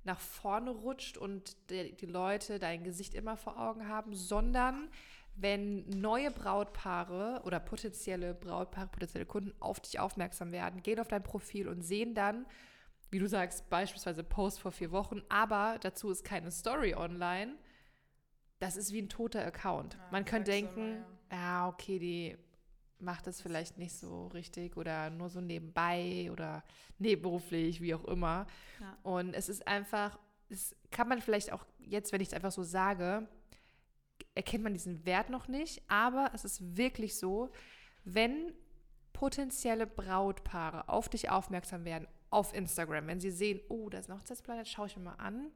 nach 0.04 0.20
vorne 0.20 0.72
rutscht 0.72 1.18
und 1.18 1.56
die, 1.70 1.96
die 1.96 2.06
Leute 2.06 2.60
dein 2.60 2.84
Gesicht 2.84 3.14
immer 3.14 3.38
vor 3.38 3.60
Augen 3.60 3.88
haben, 3.88 4.16
sondern 4.16 4.90
wenn 5.36 5.88
neue 5.90 6.32
Brautpaare 6.32 7.42
oder 7.46 7.60
potenzielle 7.60 8.34
Brautpaare, 8.34 8.88
potenzielle 8.88 9.26
Kunden 9.26 9.54
auf 9.60 9.80
dich 9.80 10.00
aufmerksam 10.00 10.52
werden, 10.52 10.82
gehen 10.82 11.00
auf 11.00 11.08
dein 11.08 11.24
Profil 11.24 11.68
und 11.68 11.84
sehen 11.84 12.16
dann, 12.16 12.48
wie 13.10 13.20
du 13.20 13.28
sagst, 13.28 13.70
beispielsweise 13.70 14.24
Post 14.24 14.60
vor 14.60 14.72
vier 14.72 14.92
Wochen, 14.92 15.22
aber 15.30 15.78
dazu 15.82 16.10
ist 16.10 16.24
keine 16.24 16.52
Story 16.52 16.94
online, 16.96 17.56
das 18.60 18.76
ist 18.76 18.92
wie 18.92 19.02
ein 19.02 19.10
toter 19.10 19.46
Account. 19.46 19.94
Ja, 19.94 20.08
Man 20.12 20.26
könnte 20.26 20.52
denken, 20.52 21.06
ja, 21.32 21.68
okay, 21.70 22.00
die 22.00 22.38
macht 23.00 23.28
das 23.28 23.42
vielleicht 23.42 23.78
nicht 23.78 23.96
so 23.96 24.28
richtig 24.28 24.76
oder 24.76 25.10
nur 25.10 25.30
so 25.30 25.40
nebenbei 25.40 26.30
oder 26.32 26.64
nebenberuflich, 26.98 27.82
wie 27.82 27.94
auch 27.94 28.06
immer. 28.06 28.48
Ja. 28.80 28.98
Und 29.04 29.34
es 29.36 29.50
ist 29.50 29.68
einfach, 29.68 30.18
es 30.50 30.76
kann 30.92 31.08
man 31.08 31.22
vielleicht 31.22 31.52
auch 31.52 31.66
jetzt, 31.80 32.12
wenn 32.12 32.22
ich 32.22 32.30
es 32.30 32.34
einfach 32.34 32.52
so 32.52 32.64
sage, 32.64 33.28
erkennt 34.34 34.64
man 34.64 34.74
diesen 34.74 35.06
Wert 35.06 35.30
noch 35.30 35.48
nicht, 35.48 35.84
aber 35.88 36.32
es 36.34 36.44
ist 36.44 36.78
wirklich 36.78 37.18
so, 37.18 37.52
wenn 38.04 38.54
potenzielle 39.14 39.88
Brautpaare 39.88 40.90
auf 40.90 41.10
dich 41.10 41.30
aufmerksam 41.30 41.86
werden, 41.86 42.08
auf 42.30 42.54
Instagram, 42.54 43.08
wenn 43.08 43.20
sie 43.20 43.32
sehen, 43.32 43.60
oh, 43.70 43.90
da 43.90 44.00
ist 44.00 44.10
ein 44.10 44.18
Hochzeitsplanet, 44.18 44.68
schaue 44.68 44.88
ich 44.88 44.98
mir 44.98 45.04
mal 45.04 45.14
an. 45.14 45.52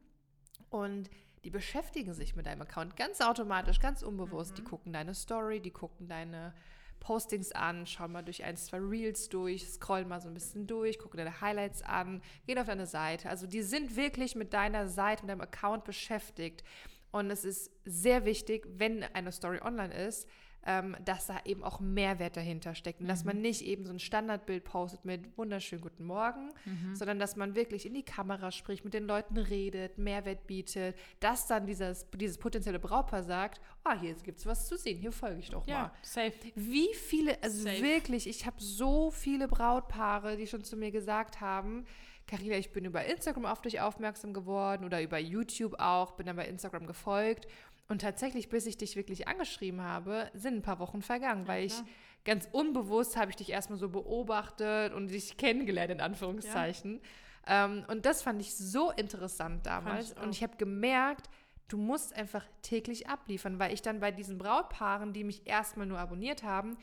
Und 0.69 1.09
die 1.43 1.49
beschäftigen 1.49 2.13
sich 2.13 2.35
mit 2.35 2.45
deinem 2.45 2.61
Account 2.61 2.95
ganz 2.95 3.19
automatisch, 3.19 3.79
ganz 3.79 4.03
unbewusst. 4.03 4.57
Die 4.57 4.63
gucken 4.63 4.93
deine 4.93 5.13
Story, 5.13 5.59
die 5.59 5.71
gucken 5.71 6.07
deine 6.07 6.53
Postings 6.99 7.51
an, 7.51 7.87
schauen 7.87 8.11
mal 8.11 8.21
durch 8.21 8.43
ein, 8.43 8.55
zwei 8.55 8.77
Reels 8.77 9.27
durch, 9.27 9.67
scrollen 9.67 10.07
mal 10.07 10.21
so 10.21 10.27
ein 10.27 10.35
bisschen 10.35 10.67
durch, 10.67 10.99
gucken 10.99 11.17
deine 11.17 11.41
Highlights 11.41 11.81
an, 11.81 12.21
gehen 12.45 12.59
auf 12.59 12.67
deine 12.67 12.85
Seite. 12.85 13.27
Also 13.27 13.47
die 13.47 13.63
sind 13.63 13.95
wirklich 13.95 14.35
mit 14.35 14.53
deiner 14.53 14.87
Seite, 14.87 15.23
mit 15.23 15.31
deinem 15.31 15.41
Account 15.41 15.83
beschäftigt. 15.83 16.63
Und 17.11 17.29
es 17.31 17.43
ist 17.43 17.71
sehr 17.83 18.23
wichtig, 18.23 18.65
wenn 18.77 19.03
eine 19.03 19.31
Story 19.31 19.59
online 19.61 19.93
ist, 19.93 20.29
ähm, 20.65 20.95
dass 21.03 21.27
da 21.27 21.39
eben 21.45 21.63
auch 21.63 21.79
Mehrwert 21.79 22.37
dahinter 22.37 22.75
steckt. 22.75 23.01
Und 23.01 23.07
dass 23.07 23.23
man 23.23 23.41
nicht 23.41 23.63
eben 23.63 23.85
so 23.85 23.93
ein 23.93 23.99
Standardbild 23.99 24.63
postet 24.63 25.05
mit 25.05 25.37
wunderschönen 25.37 25.81
guten 25.81 26.05
Morgen, 26.05 26.51
sondern 26.93 27.19
dass 27.19 27.35
man 27.35 27.55
wirklich 27.55 27.85
in 27.85 27.93
die 27.93 28.03
Kamera 28.03 28.51
spricht, 28.51 28.83
mit 28.83 28.93
den 28.93 29.05
Leuten 29.05 29.37
redet, 29.37 29.97
Mehrwert 29.97 30.47
bietet, 30.47 30.95
dass 31.19 31.47
dann 31.47 31.65
dieses, 31.65 32.07
dieses 32.11 32.37
potenzielle 32.37 32.79
Brautpaar 32.79 33.23
sagt, 33.23 33.61
ah, 33.83 33.99
hier 33.99 34.13
gibt 34.15 34.39
es 34.39 34.45
was 34.45 34.67
zu 34.67 34.77
sehen, 34.77 34.99
hier 34.99 35.11
folge 35.11 35.39
ich 35.39 35.49
doch 35.49 35.65
mal. 35.65 35.73
Ja, 35.73 35.93
safe. 36.01 36.33
Wie 36.55 36.93
viele, 36.93 37.41
also 37.41 37.63
Safe. 37.63 37.81
wirklich, 37.81 38.27
ich 38.27 38.45
habe 38.45 38.57
so 38.59 39.11
viele 39.11 39.47
Brautpaare, 39.47 40.37
die 40.37 40.47
schon 40.47 40.63
zu 40.63 40.77
mir 40.77 40.91
gesagt 40.91 41.41
haben, 41.41 41.85
Carina, 42.27 42.55
ich 42.55 42.71
bin 42.71 42.85
über 42.85 43.03
Instagram 43.03 43.45
auf 43.45 43.61
dich 43.61 43.81
aufmerksam 43.81 44.31
geworden 44.33 44.85
oder 44.85 45.01
über 45.01 45.19
YouTube 45.19 45.75
auch, 45.79 46.11
bin 46.13 46.27
dann 46.27 46.37
bei 46.37 46.47
Instagram 46.47 46.87
gefolgt. 46.87 47.47
Und 47.91 47.99
tatsächlich, 47.99 48.47
bis 48.47 48.67
ich 48.67 48.77
dich 48.77 48.95
wirklich 48.95 49.27
angeschrieben 49.27 49.81
habe, 49.81 50.31
sind 50.33 50.55
ein 50.55 50.61
paar 50.61 50.79
Wochen 50.79 51.01
vergangen, 51.01 51.45
weil 51.49 51.65
ich 51.65 51.73
klar. 51.73 51.85
ganz 52.23 52.47
unbewusst 52.53 53.17
habe 53.17 53.31
ich 53.31 53.35
dich 53.35 53.49
erstmal 53.49 53.77
so 53.77 53.89
beobachtet 53.89 54.93
und 54.93 55.09
dich 55.09 55.35
kennengelernt, 55.35 55.91
in 55.91 55.99
Anführungszeichen. 55.99 57.01
Ähm, 57.45 57.83
und 57.89 58.05
das 58.05 58.21
fand 58.21 58.39
ich 58.39 58.55
so 58.55 58.91
interessant 58.91 59.65
damals. 59.65 60.13
ich 60.13 60.23
und 60.23 60.29
ich 60.29 60.41
habe 60.41 60.55
gemerkt, 60.55 61.29
du 61.67 61.75
musst 61.75 62.15
einfach 62.15 62.45
täglich 62.61 63.09
abliefern, 63.09 63.59
weil 63.59 63.73
ich 63.73 63.81
dann 63.81 63.99
bei 63.99 64.11
diesen 64.11 64.37
Brautpaaren, 64.37 65.11
die 65.11 65.25
mich 65.25 65.45
erstmal 65.45 65.85
nur 65.85 65.99
abonniert 65.99 66.43
haben, 66.43 66.77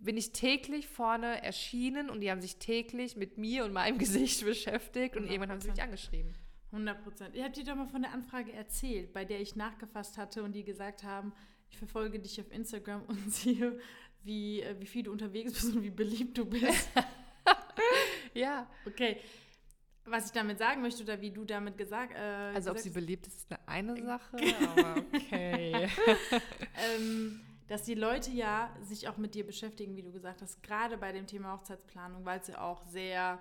bin 0.00 0.16
ich 0.16 0.32
täglich 0.32 0.88
vorne 0.88 1.42
erschienen 1.42 2.08
und 2.08 2.22
die 2.22 2.30
haben 2.30 2.40
sich 2.40 2.56
täglich 2.56 3.16
mit 3.16 3.36
mir 3.36 3.66
und 3.66 3.74
meinem 3.74 3.98
Gesicht 4.04 4.42
beschäftigt 4.46 5.14
und 5.18 5.24
irgendwann 5.24 5.50
haben 5.50 5.60
sie 5.60 5.68
mich 5.68 5.80
100%. 5.80 5.82
angeschrieben. 5.82 6.32
100 6.74 7.02
Prozent. 7.02 7.34
Ihr 7.34 7.44
habt 7.44 7.56
dir 7.56 7.64
doch 7.64 7.76
mal 7.76 7.86
von 7.86 8.02
der 8.02 8.12
Anfrage 8.12 8.52
erzählt, 8.52 9.12
bei 9.12 9.24
der 9.24 9.40
ich 9.40 9.56
nachgefasst 9.56 10.18
hatte 10.18 10.42
und 10.42 10.52
die 10.52 10.64
gesagt 10.64 11.02
haben, 11.04 11.32
ich 11.70 11.78
verfolge 11.78 12.18
dich 12.18 12.40
auf 12.40 12.50
Instagram 12.52 13.02
und 13.08 13.32
sehe, 13.32 13.78
wie, 14.22 14.60
äh, 14.60 14.74
wie 14.80 14.86
viel 14.86 15.04
du 15.04 15.12
unterwegs 15.12 15.52
bist 15.52 15.74
und 15.74 15.82
wie 15.82 15.90
beliebt 15.90 16.36
du 16.38 16.44
bist. 16.44 16.88
Ja. 18.34 18.66
Okay. 18.86 19.18
Was 20.06 20.26
ich 20.26 20.32
damit 20.32 20.58
sagen 20.58 20.82
möchte 20.82 21.02
oder 21.02 21.20
wie 21.20 21.30
du 21.30 21.44
damit 21.44 21.78
gesagt 21.78 22.12
äh, 22.14 22.18
Also 22.18 22.70
ob 22.70 22.76
gesagt 22.76 22.80
sie 22.80 22.88
hast, 22.90 22.94
beliebt 22.94 23.26
ist, 23.26 23.36
ist 23.36 23.52
eine, 23.66 23.94
eine 23.94 24.04
Sache, 24.04 24.36
aber 24.76 24.96
okay. 25.14 25.88
ähm, 26.96 27.40
dass 27.68 27.84
die 27.84 27.94
Leute 27.94 28.30
ja 28.30 28.76
sich 28.82 29.08
auch 29.08 29.16
mit 29.16 29.34
dir 29.34 29.46
beschäftigen, 29.46 29.96
wie 29.96 30.02
du 30.02 30.12
gesagt 30.12 30.42
hast, 30.42 30.62
gerade 30.62 30.98
bei 30.98 31.12
dem 31.12 31.26
Thema 31.26 31.54
Hochzeitsplanung, 31.54 32.26
weil 32.26 32.40
es 32.40 32.48
ja 32.48 32.60
auch 32.60 32.84
sehr, 32.84 33.38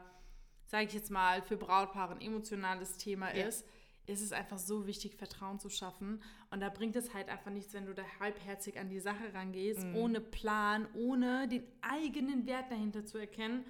sage 0.74 0.86
ich 0.88 0.94
jetzt 0.96 1.12
mal, 1.12 1.44
für 1.44 1.56
Brautpaare 1.56 2.13
ein 2.15 2.22
emotionales 2.22 2.98
Thema 2.98 3.27
Ja. 3.36 3.46
ist, 3.46 3.63
ist 4.08 4.22
es 4.24 4.32
einfach 4.34 4.58
so 4.58 4.88
wichtig, 4.88 5.13
Vertrauen 5.15 5.60
zu 5.60 5.70
schaffen. 5.70 6.20
Und 6.50 6.62
da 6.62 6.70
bringt 6.70 6.96
es 6.96 7.13
halt 7.13 7.30
einfach 7.30 7.51
nichts, 7.51 7.75
wenn 7.75 7.86
du 7.86 7.94
da 7.94 8.01
halbherzig 8.20 8.80
an 8.80 8.89
die 8.89 9.00
Sache 9.00 9.32
rangehst, 9.36 9.84
Mhm. 9.86 9.96
ohne 9.96 10.20
Plan, 10.20 10.88
ohne 10.96 11.48
den 11.48 11.63
eigenen 11.82 12.48
Wert 12.48 12.72
dahinter 12.72 13.06
zu 13.06 13.20
erkennen 13.20 13.63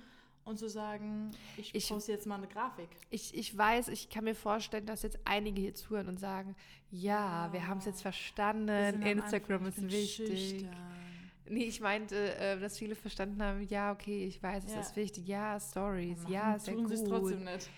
und 0.45 0.57
zu 0.59 0.69
sagen, 0.69 1.31
ich, 1.57 1.75
Ich- 1.75 1.89
poste 1.89 2.13
jetzt 2.13 2.25
mal 2.25 2.35
eine 2.37 2.47
Grafik. 2.47 2.87
Ich, 3.09 3.35
ich 3.37 3.55
weiß, 3.57 3.89
ich 3.89 4.09
kann 4.09 4.23
mir 4.23 4.33
vorstellen, 4.33 4.85
dass 4.85 5.03
jetzt 5.03 5.19
einige 5.25 5.59
hier 5.59 5.75
zuhören 5.75 6.07
und 6.07 6.21
sagen, 6.21 6.55
ja, 6.89 7.51
wir 7.51 7.67
haben 7.67 7.79
es 7.79 7.85
jetzt 7.85 8.01
verstanden, 8.01 8.69
Instagram 9.03 9.65
ist 9.65 9.81
wichtig. 9.91 10.49
schüchtern. 10.51 10.75
Nee, 11.49 11.65
ich 11.65 11.81
meinte, 11.81 12.35
äh, 12.37 12.59
dass 12.59 12.77
viele 12.77 12.95
verstanden 12.95 13.41
haben, 13.43 13.61
ja, 13.67 13.91
okay, 13.91 14.25
ich 14.25 14.41
weiß, 14.41 14.63
es 14.65 14.73
Ja. 14.73 14.79
ist 14.79 14.95
wichtig, 14.95 15.27
ja, 15.27 15.59
Stories, 15.59 16.19
ja, 16.29 16.55
ist 16.55 16.67
ja 16.67 16.73
tun 16.73 16.87
sie 16.87 16.93
es 16.95 17.01
gut. 17.01 17.09
trotzdem 17.09 17.43
nicht. 17.43 17.69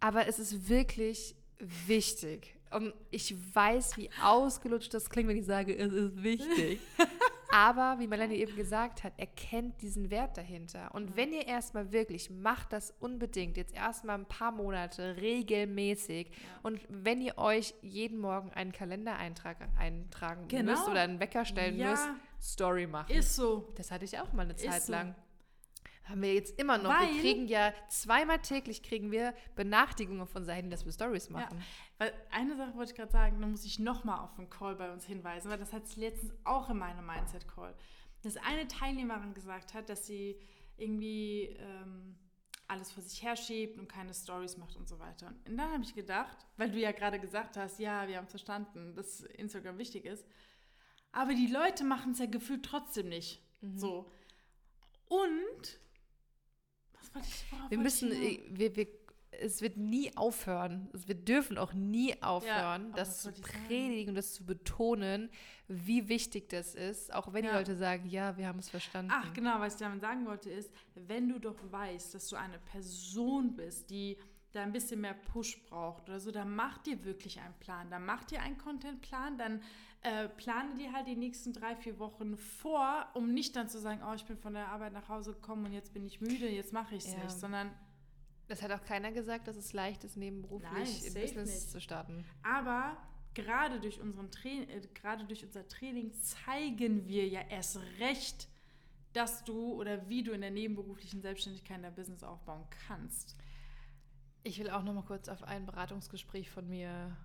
Aber 0.00 0.26
es 0.26 0.38
ist 0.38 0.68
wirklich 0.68 1.34
wichtig. 1.58 2.56
Und 2.70 2.94
ich 3.10 3.34
weiß, 3.54 3.96
wie 3.96 4.10
ausgelutscht 4.22 4.94
das 4.94 5.10
klingt, 5.10 5.28
wenn 5.28 5.36
ich 5.36 5.44
sage, 5.46 5.76
es 5.76 5.92
ist 5.92 6.22
wichtig. 6.22 6.80
Aber 7.52 7.96
wie 7.98 8.06
Melanie 8.06 8.36
eben 8.36 8.54
gesagt 8.56 9.02
hat, 9.04 9.12
erkennt 9.18 9.82
diesen 9.82 10.10
Wert 10.10 10.36
dahinter. 10.36 10.94
Und 10.94 11.16
wenn 11.16 11.32
ihr 11.32 11.46
erstmal 11.46 11.90
wirklich, 11.92 12.30
macht 12.30 12.72
das 12.72 12.94
unbedingt, 13.00 13.56
jetzt 13.56 13.74
erstmal 13.74 14.18
ein 14.18 14.26
paar 14.26 14.52
Monate 14.52 15.16
regelmäßig. 15.16 16.30
Und 16.62 16.80
wenn 16.88 17.20
ihr 17.20 17.38
euch 17.38 17.74
jeden 17.82 18.18
Morgen 18.18 18.50
einen 18.52 18.72
Kalendereintrag 18.72 19.56
eintragen 19.78 20.46
Genau. 20.48 20.72
müsst 20.72 20.88
oder 20.88 21.00
einen 21.02 21.18
Wecker 21.20 21.44
stellen 21.44 21.76
Ja. 21.76 21.90
müsst, 21.90 22.08
Story 22.40 22.86
machen. 22.86 23.12
Ist 23.12 23.34
so. 23.36 23.72
Das 23.76 23.90
hatte 23.90 24.04
ich 24.04 24.18
auch 24.18 24.32
mal 24.32 24.42
eine 24.42 24.54
Ist 24.54 24.64
Zeit 24.64 24.82
so. 24.82 24.92
Haben 26.10 26.22
wir 26.22 26.34
jetzt 26.34 26.58
immer 26.58 26.76
noch. 26.78 26.90
Weil- 26.90 27.08
wir 27.14 27.20
kriegen 27.20 27.46
ja 27.46 27.72
zweimal 27.88 28.40
täglich 28.40 28.82
kriegen 28.82 29.10
wir 29.10 29.32
Benachrichtigungen 29.54 30.26
von 30.26 30.44
Seiten, 30.44 30.70
dass 30.70 30.84
wir 30.84 30.92
Stories 30.92 31.30
machen. 31.30 31.62
Weil 31.98 32.12
eine 32.30 32.56
Sache 32.56 32.74
wollte 32.74 32.90
ich 32.92 32.96
gerade 32.96 33.12
sagen, 33.12 33.40
da 33.40 33.46
muss 33.46 33.64
ich 33.64 33.78
nochmal 33.78 34.18
auf 34.20 34.38
einen 34.38 34.50
Call 34.50 34.74
bei 34.74 34.92
uns 34.92 35.04
hinweisen, 35.04 35.50
weil 35.50 35.58
das 35.58 35.72
hat 35.72 35.86
sie 35.86 36.00
letztens 36.00 36.32
auch 36.44 36.68
in 36.70 36.78
meinem 36.78 37.06
Mindset-Call. 37.06 37.74
Dass 38.22 38.36
eine 38.36 38.66
Teilnehmerin 38.68 39.32
gesagt 39.34 39.72
hat, 39.72 39.88
dass 39.88 40.06
sie 40.06 40.38
irgendwie 40.76 41.56
ähm, 41.58 42.18
alles 42.68 42.92
vor 42.92 43.02
sich 43.02 43.22
herschiebt 43.22 43.78
und 43.78 43.88
keine 43.88 44.14
Stories 44.14 44.56
macht 44.56 44.76
und 44.76 44.88
so 44.88 44.98
weiter. 44.98 45.28
Und 45.46 45.56
dann 45.56 45.72
habe 45.72 45.82
ich 45.82 45.94
gedacht, 45.94 46.38
weil 46.56 46.70
du 46.70 46.78
ja 46.78 46.92
gerade 46.92 47.18
gesagt 47.18 47.56
hast, 47.56 47.78
ja, 47.78 48.06
wir 48.08 48.16
haben 48.16 48.28
verstanden, 48.28 48.94
dass 48.94 49.20
Instagram 49.22 49.78
wichtig 49.78 50.04
ist, 50.04 50.24
aber 51.12 51.34
die 51.34 51.48
Leute 51.48 51.84
machen 51.84 52.12
es 52.12 52.18
ja 52.20 52.26
gefühlt 52.26 52.64
trotzdem 52.64 53.08
nicht. 53.08 53.42
Mhm. 53.60 53.78
So. 53.78 54.12
Und 55.08 55.80
was 57.00 57.14
wollte 57.14 57.28
ich 57.28 57.52
worauf 57.52 57.70
Wir 57.70 57.78
müssen, 57.78 58.12
ich 58.12 58.38
äh, 58.40 58.42
wir, 58.50 58.76
wir, 58.76 58.86
es 59.42 59.62
wird 59.62 59.76
nie 59.76 60.14
aufhören. 60.16 60.90
Wir 61.06 61.14
dürfen 61.14 61.56
auch 61.56 61.72
nie 61.72 62.20
aufhören, 62.22 62.86
aber 62.88 62.96
das 62.96 63.22
zu 63.22 63.32
predigen 63.32 64.10
und 64.10 64.14
das 64.16 64.34
zu 64.34 64.44
betonen, 64.44 65.30
wie 65.68 66.08
wichtig 66.08 66.48
das 66.48 66.74
ist. 66.74 67.12
Auch 67.14 67.32
wenn 67.32 67.42
die 67.42 67.48
Ja. 67.48 67.56
Leute 67.56 67.76
sagen, 67.76 68.08
ja, 68.08 68.36
wir 68.36 68.48
haben 68.48 68.58
es 68.58 68.68
verstanden. 68.68 69.12
Ach, 69.14 69.32
genau, 69.32 69.58
was 69.60 69.74
ich 69.74 69.78
damit 69.80 70.00
sagen 70.00 70.26
wollte, 70.26 70.50
ist, 70.50 70.70
wenn 70.94 71.28
du 71.28 71.38
doch 71.38 71.56
weißt, 71.70 72.12
dass 72.14 72.28
du 72.28 72.36
eine 72.36 72.58
Person 72.58 73.54
bist, 73.54 73.88
die 73.90 74.18
da 74.52 74.62
ein 74.62 74.72
bisschen 74.72 75.00
mehr 75.00 75.14
Push 75.14 75.62
braucht 75.64 76.08
oder 76.08 76.18
so, 76.20 76.30
dann 76.32 76.54
mach 76.54 76.78
dir 76.78 77.04
wirklich 77.04 77.40
einen 77.40 77.54
Plan. 77.60 77.88
Dann 77.90 78.04
mach 78.04 78.24
dir 78.24 78.42
einen 78.42 78.58
Contentplan, 78.58 79.38
dann 79.38 79.62
äh, 80.02 80.28
plane 80.28 80.74
dir 80.74 80.92
halt 80.92 81.06
die 81.06 81.14
nächsten 81.16 81.52
drei, 81.52 81.76
vier 81.76 81.98
Wochen 81.98 82.36
vor, 82.36 83.06
um 83.14 83.32
nicht 83.32 83.54
dann 83.54 83.68
zu 83.68 83.78
sagen, 83.78 84.00
oh, 84.08 84.14
ich 84.14 84.24
bin 84.24 84.36
von 84.36 84.54
der 84.54 84.68
Arbeit 84.68 84.92
nach 84.92 85.08
Hause 85.08 85.32
gekommen 85.34 85.66
und 85.66 85.72
jetzt 85.72 85.92
bin 85.92 86.04
ich 86.04 86.20
müde, 86.20 86.48
jetzt 86.48 86.72
mache 86.72 86.94
ich 86.96 87.04
es 87.04 87.12
Ja. 87.12 87.22
nicht, 87.24 87.38
sondern 87.38 87.70
Das 88.48 88.62
hat 88.62 88.72
auch 88.72 88.84
keiner 88.84 89.12
gesagt, 89.12 89.46
dass 89.46 89.56
es 89.56 89.72
leicht 89.72 90.02
ist, 90.02 90.16
nebenberuflich 90.16 90.70
Nein, 90.72 91.14
Business 91.14 91.48
nicht. 91.48 91.70
zu 91.70 91.80
starten. 91.80 92.24
Aber 92.42 92.96
gerade 93.34 93.78
durch, 93.78 94.00
unseren 94.00 94.30
Tra 94.32 94.48
äh, 94.48 94.80
gerade 94.94 95.24
durch 95.26 95.44
unser 95.44 95.68
Training 95.68 96.12
zeigen 96.14 97.06
wir 97.06 97.28
ja 97.28 97.42
erst 97.48 97.78
recht, 98.00 98.48
dass 99.12 99.44
du 99.44 99.74
oder 99.74 100.08
wie 100.08 100.22
du 100.24 100.32
in 100.32 100.40
der 100.40 100.50
nebenberuflichen 100.50 101.20
Selbstständigkeit 101.22 101.82
dein 101.84 101.94
Business 101.94 102.24
aufbauen 102.24 102.64
kannst. 102.88 103.36
Ich 104.42 104.58
will 104.58 104.70
auch 104.70 104.82
noch 104.82 104.94
mal 104.94 105.04
kurz 105.04 105.28
auf 105.28 105.42
ein 105.42 105.66
Beratungsgespräch 105.66 106.50
von 106.50 106.66
mir 106.68 107.16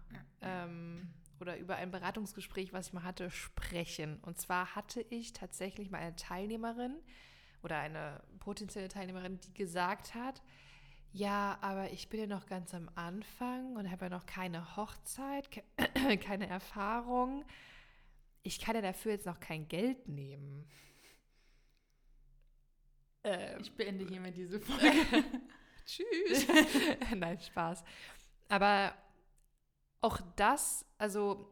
ähm, 0.41 1.13
oder 1.39 1.57
über 1.57 1.77
ein 1.77 1.91
Beratungsgespräch, 1.91 2.73
was 2.73 2.87
ich 2.87 2.93
mal 2.93 3.03
hatte, 3.03 3.31
sprechen. 3.31 4.19
Und 4.21 4.37
zwar 4.39 4.75
hatte 4.75 5.01
ich 5.01 5.31
tatsächlich 5.33 5.89
mal 5.91 5.99
eine 5.99 6.15
Teilnehmerin 6.17 6.95
oder 7.63 7.79
eine 7.79 8.21
potenzielle 8.39 8.89
Teilnehmerin, 8.89 9.39
die 9.39 9.53
gesagt 9.53 10.13
hat, 10.13 10.41
ja, 11.13 11.57
aber 11.61 11.91
ich 11.91 12.09
bin 12.09 12.19
ja 12.19 12.27
noch 12.27 12.45
ganz 12.47 12.73
am 12.73 12.89
Anfang 12.95 13.77
und 13.77 13.89
habe 13.89 14.05
ja 14.05 14.09
noch 14.09 14.25
keine 14.25 14.75
Hochzeit, 14.75 15.49
ke- 15.49 15.63
keine 16.17 16.47
Erfahrung. 16.47 17.45
Ich 18.43 18.59
kann 18.59 18.75
ja 18.75 18.81
dafür 18.81 19.13
jetzt 19.13 19.25
noch 19.25 19.39
kein 19.39 19.69
Geld 19.69 20.09
nehmen. 20.09 20.67
Ähm, 23.23 23.61
Ich 23.61 23.71
beende 23.73 24.05
hiermit 24.05 24.35
diese 24.35 24.59
Folge. 24.59 24.91
Tschüss. 25.85 26.47
Nein, 27.15 27.39
Spaß. 27.39 27.83
Aber 28.49 28.93
auch 30.01 30.19
das, 30.35 30.85
also 30.97 31.51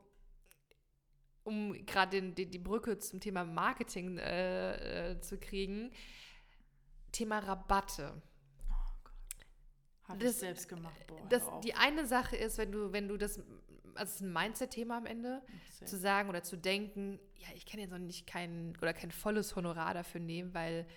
um 1.44 1.86
gerade 1.86 2.22
die, 2.22 2.46
Brücke 2.60 2.98
zum 3.00 3.20
Thema 3.20 3.44
Marketing 3.44 4.18
äh, 4.18 5.12
äh, 5.12 5.20
zu 5.22 5.38
kriegen, 5.38 5.92
Thema 7.12 7.40
Rabatte. 7.40 8.22
Habe 10.06 10.20
Das- 10.20 10.32
ich 10.34 10.38
selbst 10.40 10.70
gemacht. 10.70 11.06
Boah, 11.08 11.20
Das, 11.30 11.44
die 11.64 11.74
eine 11.76 12.06
Sache 12.08 12.36
ist, 12.36 12.58
wenn 12.58 12.72
du, 12.72 12.92
wenn 12.92 13.08
du 13.08 13.18
das, 13.18 13.40
also 13.96 14.04
es 14.10 14.16
ist 14.16 14.22
ein 14.22 14.34
Mindset-Thema 14.34 14.98
am 14.98 15.06
Ende, 15.06 15.42
Safe. 15.72 15.86
zu 15.86 15.98
sagen 15.98 16.30
oder 16.30 16.44
zu 16.44 16.58
denken, 16.58 17.20
ja, 17.38 17.48
ich 17.56 17.66
kann 17.66 17.80
jetzt 17.80 17.92
noch 17.92 18.00
nicht 18.00 18.26
kein 18.28 18.76
oder 18.82 18.94
kein 18.94 19.12
volles 19.12 19.56
Honorar 19.56 19.94
dafür 19.94 20.22
nehmen, 20.22 20.54
weil 20.54 20.88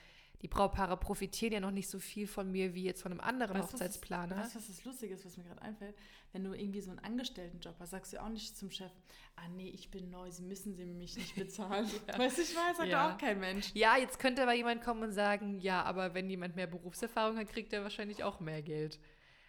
die 0.42 0.48
Brautpaare 0.48 0.96
profitieren 0.96 1.52
ja 1.54 1.60
noch 1.60 1.70
nicht 1.70 1.88
so 1.88 1.98
viel 1.98 2.26
von 2.26 2.50
mir 2.52 2.74
wie 2.74 2.84
jetzt 2.84 3.02
von 3.02 3.10
einem 3.12 3.20
anderen 3.20 3.54
Weißt 3.58 3.64
was 3.64 3.72
Hochzeitsplaner. 3.72 4.36
Weißt 4.36 4.54
du, 4.54 4.58
was 4.58 4.66
das 4.66 4.84
Lustige 4.84 5.14
ist, 5.14 5.24
was 5.24 5.36
mir 5.36 5.44
gerade 5.44 5.62
einfällt? 5.62 5.96
Wenn 6.32 6.44
du 6.44 6.52
irgendwie 6.52 6.80
so 6.82 6.90
einen 6.90 6.98
Angestelltenjob 7.00 7.74
hast, 7.80 7.90
sagst 7.90 8.12
du 8.12 8.22
auch 8.22 8.28
nicht 8.28 8.56
zum 8.56 8.70
Chef, 8.70 8.92
ah 9.36 9.48
nee, 9.56 9.70
ich 9.70 9.90
bin 9.90 10.10
neu, 10.10 10.30
sie 10.30 10.42
müssen 10.42 10.74
sie 10.74 10.84
mich 10.84 11.16
nicht 11.16 11.34
bezahlen. 11.36 11.86
Weißt 12.16 12.36
du, 12.36 12.42
ich 12.42 12.54
weiß, 12.54 12.76
sagt 12.76 12.88
Ja. 12.88 13.12
auch 13.14 13.18
kein 13.18 13.40
Mensch. 13.40 13.70
Ja, 13.74 13.96
jetzt 13.96 14.18
könnte 14.18 14.42
aber 14.42 14.52
jemand 14.52 14.82
kommen 14.82 15.02
und 15.04 15.12
sagen, 15.12 15.58
ja, 15.60 15.82
aber 15.84 16.12
wenn 16.14 16.28
jemand 16.28 16.54
mehr 16.56 16.66
Berufserfahrung 16.66 17.38
hat, 17.38 17.48
kriegt 17.48 17.72
er 17.72 17.82
wahrscheinlich 17.82 18.22
auch 18.22 18.38
mehr 18.40 18.60
Geld. 18.60 18.98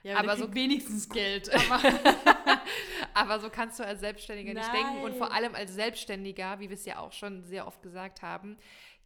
Ja, 0.03 0.17
Aber 0.20 0.32
aber 0.34 0.41
so- 0.46 0.53
wenigstens 0.53 1.10
Geld. 1.10 1.50
Aber 3.13 3.39
so 3.39 3.50
kannst 3.50 3.79
du 3.79 3.86
als 3.86 4.00
Selbstständiger 4.00 4.53
nicht 4.53 4.72
denken 4.74 5.01
und 5.03 5.15
vor 5.15 5.29
Nein. 5.29 5.38
allem 5.38 5.56
als 5.56 5.74
Selbstständiger, 5.74 6.60
wie 6.60 6.70
wir 6.70 6.75
es 6.75 6.86
ja 6.86 7.00
auch 7.00 7.12
schon 7.12 7.44
sehr 7.44 7.65
oft 7.67 7.82
gesagt 7.82 8.22
haben, 8.22 8.58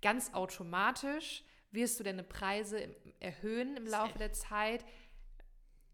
ganz 0.02 0.34
automatisch 0.34 1.44
wirst 1.72 2.00
du 2.00 2.04
deine 2.04 2.24
Preise 2.24 2.96
erhöhen 3.20 3.78
im 3.78 3.88
Laufe 3.88 4.18
der 4.18 4.34
Zeit. 4.34 4.86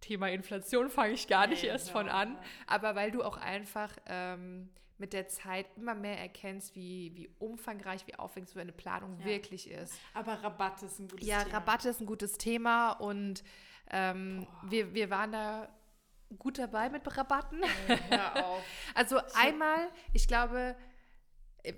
Thema 0.02 0.30
Inflation 0.30 0.90
fange 0.90 1.14
ich 1.14 1.28
gar 1.28 1.48
nicht 1.48 1.64
erst 1.64 1.90
von 1.90 2.08
an, 2.08 2.34
ja. 2.34 2.40
aber 2.68 2.96
weil 2.96 3.12
du 3.12 3.24
auch 3.24 3.38
einfach 3.38 3.92
ähm, 4.06 4.70
mit 5.00 5.14
der 5.14 5.28
Zeit 5.28 5.66
immer 5.76 5.96
mehr 5.96 6.20
erkennst, 6.20 6.76
wie, 6.76 7.12
wie 7.16 7.30
umfangreich, 7.40 8.06
wie 8.08 8.16
aufwendig 8.16 8.54
so 8.54 8.60
eine 8.60 8.72
Planung 8.72 9.18
Ja. 9.20 9.26
wirklich 9.26 9.70
ist. 9.70 10.00
Aber 10.14 10.34
Rabatt 10.44 10.82
ist 10.84 11.00
ein 11.00 11.08
gutes 11.08 11.28
Ja, 11.28 11.44
Thema. 11.44 11.56
Rabatte 11.58 11.90
ist 11.90 12.00
ein 12.00 12.06
gutes 12.06 12.38
Thema 12.38 12.92
und 12.92 13.44
ähm, 13.90 14.48
wir, 14.64 14.94
wir 14.94 15.10
waren 15.10 15.32
da 15.32 15.70
gut 16.40 16.58
dabei 16.60 16.90
mit 16.90 17.16
Rabatten. 17.18 17.62
Hör 18.10 18.46
auf. 18.46 18.64
Also 18.96 19.20
einmal, 19.36 19.90
ich 20.14 20.28
glaube, 20.28 20.76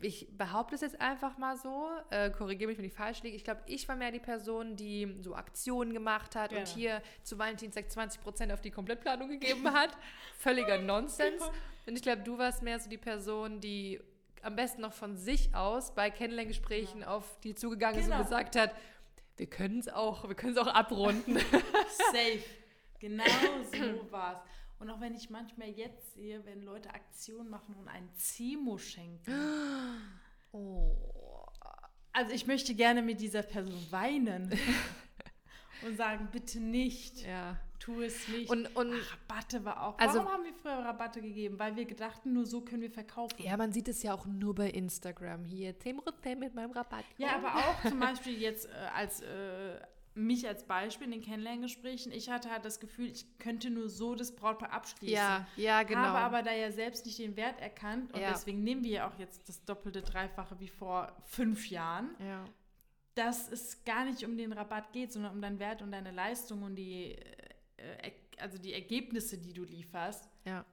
ich 0.02 0.28
behaupte 0.38 0.76
es 0.76 0.82
jetzt 0.82 1.00
einfach 1.02 1.38
mal 1.38 1.58
so, 1.58 1.90
äh, 2.10 2.30
korrigiere 2.30 2.70
mich, 2.70 2.78
wenn 2.78 2.86
ich 2.86 2.94
falsch 2.94 3.24
liege. 3.24 3.36
Ich 3.36 3.44
glaube, 3.44 3.62
ich 3.66 3.88
war 3.88 3.96
mehr 3.96 4.12
die 4.12 4.20
Person, 4.20 4.76
die 4.76 5.18
so 5.22 5.36
Aktionen 5.36 5.94
gemacht 5.94 6.36
hat 6.36 6.52
und 6.52 6.58
Ja. 6.68 6.74
hier 6.76 7.02
zu 7.24 7.38
Valentinstag 7.38 7.86
20% 7.90 8.52
auf 8.54 8.62
die 8.62 8.72
Komplettplanung 8.72 9.30
gegeben 9.30 9.72
hat. 9.74 9.90
Völliger 10.38 10.78
Nonsens. 10.82 11.42
Und 11.88 11.96
ich 11.96 12.02
glaube, 12.02 12.22
du 12.24 12.38
warst 12.38 12.62
mehr 12.62 12.80
so 12.80 12.90
die 12.90 12.98
Person, 12.98 13.60
die 13.60 14.00
am 14.42 14.56
besten 14.56 14.82
noch 14.82 14.94
von 14.94 15.18
sich 15.18 15.54
aus 15.54 15.94
bei 15.94 16.10
Kennenlerngesprächen 16.10 17.04
auf 17.04 17.40
die 17.42 17.56
zugegangen 17.56 18.00
ist 18.00 18.06
Genau. 18.06 18.18
und 18.20 18.24
gesagt 18.24 18.56
hat, 18.56 18.72
wir 19.38 19.48
können 19.48 19.80
es 19.80 19.88
auch, 19.90 20.28
wir 20.28 20.36
können 20.36 20.54
es 20.54 20.58
auch 20.60 20.68
abrunden. 20.68 21.38
Safe. 22.12 22.40
Genau 23.00 23.24
so 23.72 24.12
war's. 24.12 24.38
Und 24.80 24.90
auch 24.90 25.02
wenn 25.02 25.14
ich 25.14 25.30
manchmal 25.30 25.70
jetzt 25.70 26.14
sehe, 26.14 26.46
wenn 26.46 26.64
Leute 26.64 26.94
Aktionen 26.94 27.50
machen 27.50 27.76
und 27.76 27.88
ein 27.88 28.10
Zimo 28.16 28.78
schenken. 28.78 29.34
oh. 30.52 30.96
Also 32.14 32.34
ich 32.34 32.48
möchte 32.48 32.74
gerne 32.74 33.02
mit 33.02 33.22
dieser 33.22 33.44
Person 33.44 33.86
weinen. 33.92 34.58
und 35.86 35.98
sagen, 35.98 36.30
bitte 36.32 36.60
nicht. 36.60 37.26
Ja. 37.26 37.58
Tu 37.80 38.02
es 38.02 38.28
nicht. 38.28 38.50
Und, 38.50 38.68
und 38.76 38.94
Ach, 38.94 39.18
Rabatte 39.30 39.64
war 39.64 39.84
auch. 39.84 39.98
Also- 40.00 40.20
Warum 40.20 40.32
haben 40.32 40.44
wir 40.44 40.54
früher 40.54 40.74
Rabatte 40.74 41.22
gegeben? 41.22 41.58
Weil 41.60 41.76
wir 41.76 41.86
gedachten, 41.86 42.34
nur 42.34 42.46
so 42.46 42.62
können 42.62 42.82
wir 42.82 42.92
verkaufen. 42.92 43.42
Ja, 43.42 43.56
man 43.56 43.72
sieht 43.72 43.88
es 43.88 44.04
ja 44.04 44.14
auch 44.14 44.26
nur 44.26 44.54
bei 44.54 44.70
Instagram 44.70 45.46
hier. 45.46 45.74
10% 45.78 46.36
mit 46.36 46.56
meinem 46.56 46.72
Rabatt. 46.72 47.06
Ja, 47.18 47.36
aber 47.38 47.56
auch 47.56 47.82
zum 47.90 48.00
Beispiel 48.00 48.38
jetzt 48.40 48.68
äh, 48.68 48.72
als 48.94 49.22
äh, 49.22 49.80
mich 50.20 50.48
als 50.48 50.66
Beispiel 50.66 51.06
in 51.06 51.12
den 51.12 51.22
Kennenlerngesprächen. 51.22 52.12
Ich 52.12 52.30
hatte 52.30 52.50
halt 52.52 52.66
das 52.66 52.80
Gefühl, 52.80 53.08
ich 53.08 53.26
könnte 53.40 53.70
nur 53.70 53.90
so 53.90 54.16
das 54.16 54.36
Brautpaar 54.36 54.72
abschließen. 54.72 55.16
Ja, 55.16 55.48
ja, 55.56 55.84
genau. 55.84 56.02
Habe 56.02 56.18
aber 56.20 56.44
da 56.44 56.52
ja 56.54 56.72
selbst 56.72 57.06
nicht 57.06 57.18
den 57.20 57.36
Wert 57.36 57.60
erkannt 57.62 58.14
und 58.14 58.20
Ja. 58.22 58.32
deswegen 58.32 58.64
nehmen 58.64 58.84
wir 58.84 58.92
ja 58.92 59.10
auch 59.10 59.18
jetzt 59.18 59.48
das 59.50 59.64
doppelte, 59.66 60.02
dreifache 60.02 60.60
wie 60.60 60.68
vor 60.68 61.16
fünf 61.26 61.70
Jahren, 61.70 62.10
ja. 62.20 62.44
dass 63.16 63.50
es 63.52 63.84
gar 63.86 64.06
nicht 64.06 64.24
um 64.26 64.38
den 64.38 64.52
Rabatt 64.54 64.92
geht, 64.94 65.12
sondern 65.12 65.34
um 65.34 65.42
deinen 65.42 65.60
Wert 65.60 65.82
und 65.82 65.92
deine 65.92 66.12
Leistung 66.12 66.64
und 66.64 66.76
die, 66.76 67.16
äh, 67.78 68.12
also 68.38 68.58
die 68.58 68.74
Ergebnisse, 68.74 69.38
die 69.38 69.54
du 69.54 69.64
lieferst. 69.64 70.30
Ja, 70.46 70.66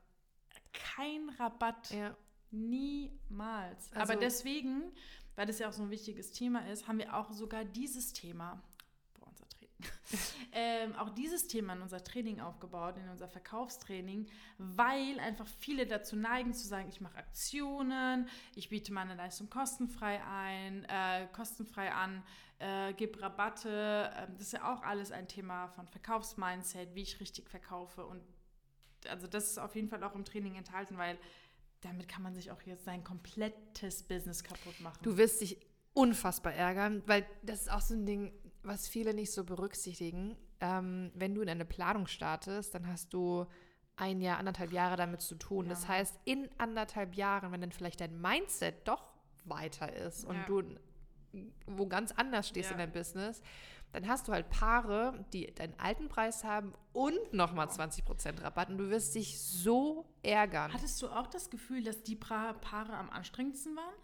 Kein 0.73 1.31
Rabatt. 1.39 1.91
ja. 1.91 2.17
Niemals. 2.51 3.91
Also- 3.93 4.01
Aber 4.13 4.17
deswegen, 4.21 4.93
weil 5.35 5.47
das 5.47 5.59
ja 5.59 5.69
auch 5.69 5.73
so 5.73 5.83
ein 5.83 5.91
wichtiges 5.91 6.31
Thema 6.33 6.61
ist, 6.71 6.87
haben 6.89 6.99
wir 6.99 7.15
auch 7.17 7.33
sogar 7.33 7.65
dieses 7.65 8.13
Thema, 8.13 8.63
ähm, 10.53 10.95
auch 10.97 11.11
dieses 11.11 11.49
Thema 11.49 11.75
in 11.75 11.83
unser 11.83 12.03
Training 12.03 12.41
aufgebaut, 12.41 12.97
in 12.97 13.09
unser 13.09 13.29
Verkaufstraining, 13.29 14.27
weil 14.59 15.19
einfach 15.21 15.47
viele 15.47 15.87
dazu 15.87 16.17
neigen 16.17 16.55
zu 16.55 16.67
sagen, 16.67 16.89
ich 16.89 17.01
mache 17.01 17.19
Aktionen, 17.19 18.29
ich 18.55 18.69
biete 18.69 18.93
meine 18.93 19.15
Leistung 19.15 19.51
kostenfrei 19.51 20.23
ein, 20.25 20.85
äh, 20.85 21.27
kostenfrei 21.33 21.93
an, 21.93 22.23
äh, 22.59 22.95
gebe 22.95 23.21
Rabatte. 23.21 24.11
Ähm, 24.17 24.35
das 24.35 24.47
ist 24.47 24.53
ja 24.55 24.73
auch 24.73 24.83
alles 24.83 25.13
ein 25.13 25.29
Thema 25.29 25.69
von 25.69 25.87
Verkaufsmindset, 25.89 26.95
wie 26.95 27.03
ich 27.03 27.21
richtig 27.21 27.49
verkaufe 27.49 28.07
und 28.07 28.23
also 29.09 29.27
das 29.27 29.51
ist 29.51 29.59
auf 29.59 29.77
jeden 29.77 29.89
Fall 29.89 30.03
auch 30.03 30.15
im 30.15 30.25
Training 30.25 30.57
enthalten, 30.57 30.99
weil 30.99 31.19
damit 31.81 32.09
kann 32.09 32.23
man 32.23 32.35
sich 32.35 32.51
auch 32.51 32.63
jetzt 32.63 32.85
sein 32.85 33.05
komplettes 33.05 34.03
Business 34.03 34.43
kaputt 34.43 34.81
machen. 34.81 34.99
Du 35.03 35.17
wirst 35.17 35.41
dich 35.41 35.59
unfassbar 35.93 36.53
ärgern, 36.55 37.03
weil 37.07 37.25
das 37.43 37.63
ist 37.63 37.71
auch 37.71 37.81
so 37.81 37.95
ein 37.95 38.07
Ding, 38.07 38.33
was 38.67 38.89
viele 38.89 39.15
nicht 39.15 39.33
so 39.33 39.45
berücksichtigen. 39.45 40.37
Ähm, 40.61 41.11
wenn 41.15 41.35
du 41.35 41.43
in 41.43 41.49
eine 41.49 41.65
Planung 41.65 42.07
startest, 42.07 42.75
dann 42.75 42.87
hast 42.87 43.13
du 43.13 43.47
ein 43.97 44.21
Jahr, 44.21 44.39
anderthalb 44.39 44.73
Jahre 44.73 44.97
damit 44.97 45.21
zu 45.23 45.35
tun. 45.37 45.67
Ja. 45.67 45.71
Das 45.71 45.89
heißt, 45.89 46.19
in 46.25 46.49
anderthalb 46.59 47.15
Jahren, 47.15 47.53
wenn 47.53 47.61
dann 47.61 47.73
vielleicht 47.73 48.01
dein 48.01 48.21
Mindset 48.21 48.87
doch 48.87 49.15
weiter 49.45 49.93
ist 49.93 50.25
und 50.25 50.37
Ja. 50.37 50.45
du 50.47 50.63
wo 51.67 51.87
ganz 51.87 52.13
anders 52.13 52.49
stehst 52.49 52.71
Ja. 52.71 52.73
in 52.73 52.79
deinem 52.79 52.93
Business, 52.93 53.43
dann 53.93 54.09
hast 54.09 54.27
du 54.27 54.33
halt 54.33 54.49
Paare, 54.49 55.25
die 55.35 55.53
deinen 55.55 55.79
alten 55.79 56.09
Preis 56.09 56.45
haben 56.45 56.73
und 56.95 57.33
nochmal 57.35 57.69
20% 57.69 58.43
Rabatt 58.43 58.71
und 58.71 58.79
du 58.79 58.89
wirst 58.91 59.15
dich 59.15 59.39
so 59.39 60.07
ärgern. 60.23 60.73
Hattest 60.73 61.01
du 61.03 61.09
auch 61.09 61.27
das 61.27 61.51
Gefühl, 61.51 61.83
dass 61.83 62.03
die 62.03 62.17
Paare 62.17 62.97
am 62.97 63.11
anstrengendsten 63.11 63.77
waren? 63.77 63.95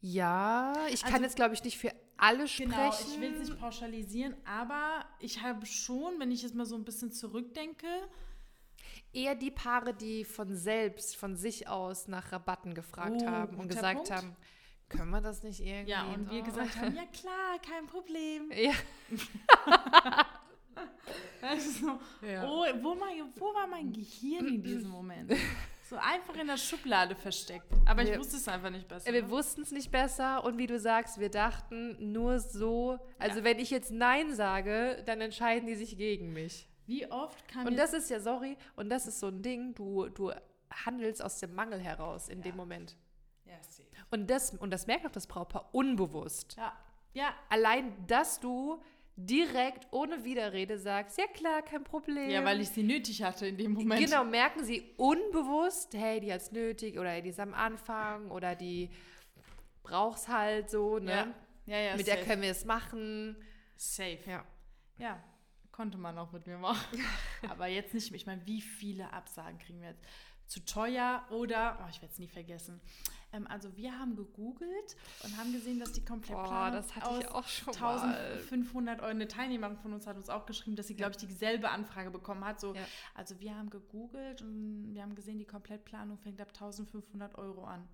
Ja, 0.00 0.74
ich 0.90 1.02
kann 1.02 1.14
Also- 1.14 1.24
jetzt, 1.24 1.36
glaube 1.36 1.54
ich, 1.54 1.64
nicht 1.64 1.78
für 1.78 1.92
alle 2.16 2.46
sprechen. 2.48 2.70
Genau, 2.70 2.90
ich 2.90 3.20
will 3.20 3.34
es 3.34 3.48
nicht 3.48 3.60
pauschalisieren, 3.60 4.34
aber 4.46 5.04
ich 5.20 5.42
habe 5.42 5.66
schon, 5.66 6.18
wenn 6.18 6.30
ich 6.30 6.42
jetzt 6.42 6.54
mal 6.54 6.66
so 6.66 6.76
ein 6.76 6.84
bisschen 6.84 7.12
zurückdenke, 7.12 7.86
Eher 9.12 9.34
die 9.34 9.50
Paare, 9.50 9.94
die 9.94 10.24
von 10.24 10.54
selbst, 10.54 11.16
von 11.16 11.36
sich 11.36 11.68
aus 11.68 12.06
nach 12.06 12.32
Rabatten 12.32 12.74
gefragt 12.74 13.22
Oh, 13.22 13.26
haben 13.26 13.56
und 13.56 13.68
gesagt 13.68 13.94
Punkt. 13.96 14.10
haben, 14.10 14.36
können 14.90 15.10
wir 15.10 15.22
das 15.22 15.42
nicht 15.42 15.60
irgendwie? 15.60 15.90
ja, 15.90 16.04
und 16.04 16.30
wir 16.30 16.40
so? 16.40 16.44
gesagt 16.44 16.76
haben, 16.76 16.94
ja 16.96 17.06
klar, 17.06 17.58
kein 17.66 17.86
Problem. 17.86 18.50
Ja, 18.52 18.72
Also 21.40 21.70
so, 21.70 22.26
ja. 22.26 22.44
oh, 22.46 22.64
wo, 22.82 22.94
mein, 22.94 23.22
wo 23.36 23.54
war 23.54 23.66
mein 23.66 23.90
Gehirn 23.92 24.48
in 24.48 24.62
diesem 24.62 24.90
Moment? 24.90 25.32
So 25.88 25.96
einfach 25.96 26.34
in 26.34 26.48
der 26.48 26.56
Schublade 26.56 27.14
versteckt. 27.14 27.66
Aber 27.84 28.02
ich 28.02 28.10
Wir- 28.10 28.18
wusste 28.18 28.36
es 28.36 28.48
einfach 28.48 28.70
nicht 28.70 28.88
besser. 28.88 29.12
Wir 29.12 29.22
ne? 29.22 29.30
wussten 29.30 29.62
es 29.62 29.70
nicht 29.70 29.92
besser 29.92 30.42
und 30.42 30.58
wie 30.58 30.66
du 30.66 30.80
sagst, 30.80 31.20
wir 31.20 31.30
dachten 31.30 32.12
nur 32.12 32.40
so, 32.40 32.98
also 33.20 33.44
wenn 33.44 33.60
ich 33.60 33.70
jetzt 33.70 33.92
Nein 33.92 34.34
sage, 34.34 35.02
dann 35.06 35.20
entscheiden 35.20 35.68
die 35.68 35.76
sich 35.76 35.96
gegen 35.96 36.32
mich. 36.32 36.68
Wie 36.86 37.08
oft 37.10 37.46
kam 37.46 37.66
Und 37.66 37.76
das 37.76 37.92
ist 37.92 38.10
ja, 38.10 38.18
sorry, 38.18 38.56
und 38.74 38.90
das 38.90 39.06
ist 39.06 39.20
so 39.20 39.28
ein 39.28 39.42
Ding, 39.42 39.74
du, 39.74 40.08
du 40.08 40.32
handelst 40.72 41.22
aus 41.22 41.38
dem 41.38 41.54
Mangel 41.54 41.78
heraus 41.78 42.28
in 42.28 42.42
dem 42.42 42.56
Moment. 42.56 42.96
Ja, 43.44 43.54
safe. 43.62 43.88
Und 44.10 44.28
das, 44.28 44.54
und 44.56 44.70
das 44.72 44.88
merkt 44.88 45.06
auch 45.06 45.12
das 45.12 45.28
Brautpaar 45.28 45.68
unbewusst. 45.72 46.56
Ja. 46.56 46.72
Ja. 47.12 47.32
Allein, 47.48 47.92
dass 48.08 48.40
du 48.40 48.82
direkt 49.16 49.86
ohne 49.90 50.24
Widerrede 50.24 50.78
sagst, 50.78 51.18
ja 51.18 51.26
klar, 51.26 51.62
kein 51.62 51.82
Problem. 51.84 52.28
Ja, 52.30 52.44
weil 52.44 52.60
ich 52.60 52.68
sie 52.68 52.82
nötig 52.82 53.22
hatte 53.22 53.46
in 53.46 53.56
dem 53.56 53.72
Moment. 53.72 54.04
Genau, 54.04 54.24
merken 54.24 54.64
sie 54.64 54.82
unbewusst, 54.98 55.94
hey, 55.94 56.20
die 56.20 56.32
hat's 56.32 56.52
nötig 56.52 56.98
oder 56.98 57.20
die 57.20 57.30
ist 57.30 57.40
am 57.40 57.54
Anfang 57.54 58.30
oder 58.30 58.54
die 58.54 58.90
braucht's 59.82 60.28
halt 60.28 60.70
so, 60.70 60.98
ne? 60.98 61.34
Ja, 61.66 61.76
ja, 61.76 61.78
ja 61.78 61.96
Mit 61.96 62.06
safe. 62.06 62.18
der 62.18 62.26
können 62.26 62.42
wir 62.42 62.50
es 62.50 62.64
machen. 62.66 63.36
Safe. 63.76 64.18
Ja. 64.26 64.44
Ja, 64.98 65.22
konnte 65.72 65.98
man 65.98 66.18
auch 66.18 66.32
mit 66.32 66.46
mir 66.46 66.58
machen. 66.58 67.00
Aber 67.48 67.66
jetzt 67.66 67.94
nicht. 67.94 68.12
Ich 68.14 68.26
meine, 68.26 68.46
wie 68.46 68.60
viele 68.60 69.12
Absagen 69.12 69.58
kriegen 69.58 69.80
wir 69.80 69.90
jetzt? 69.90 70.04
Zu 70.46 70.64
teuer 70.64 71.26
oder, 71.30 71.78
oh, 71.82 71.88
ich 71.90 72.00
werde 72.00 72.12
es 72.12 72.18
nie 72.18 72.28
vergessen. 72.28 72.80
Ähm, 73.36 73.46
also 73.48 73.76
wir 73.76 73.98
haben 73.98 74.16
gegoogelt 74.16 74.96
und 75.22 75.36
haben 75.36 75.52
gesehen, 75.52 75.78
dass 75.78 75.92
die 75.92 76.04
Komplettplanung 76.04 76.82
ich 76.84 77.02
aus 77.02 77.26
auch 77.26 77.48
schon 77.48 77.74
mal. 77.80 78.16
1500 78.36 79.00
Euro, 79.00 79.10
eine 79.10 79.28
Teilnehmerin 79.28 79.76
von 79.76 79.92
uns 79.92 80.06
hat 80.06 80.16
uns 80.16 80.28
auch 80.28 80.46
geschrieben, 80.46 80.76
dass 80.76 80.86
sie, 80.86 80.94
glaube 80.94 81.12
ich, 81.12 81.16
dieselbe 81.18 81.70
Anfrage 81.70 82.10
bekommen 82.10 82.44
hat. 82.44 82.60
So, 82.60 82.74
Ja. 82.74 82.82
Also 83.14 83.38
wir 83.40 83.54
haben 83.56 83.70
gegoogelt 83.70 84.42
und 84.42 84.94
wir 84.94 85.02
haben 85.02 85.14
gesehen, 85.14 85.38
die 85.38 85.44
Komplettplanung 85.44 86.18
fängt 86.18 86.40
ab 86.40 86.48
1500 86.48 87.36
Euro 87.36 87.64
an. 87.64 87.88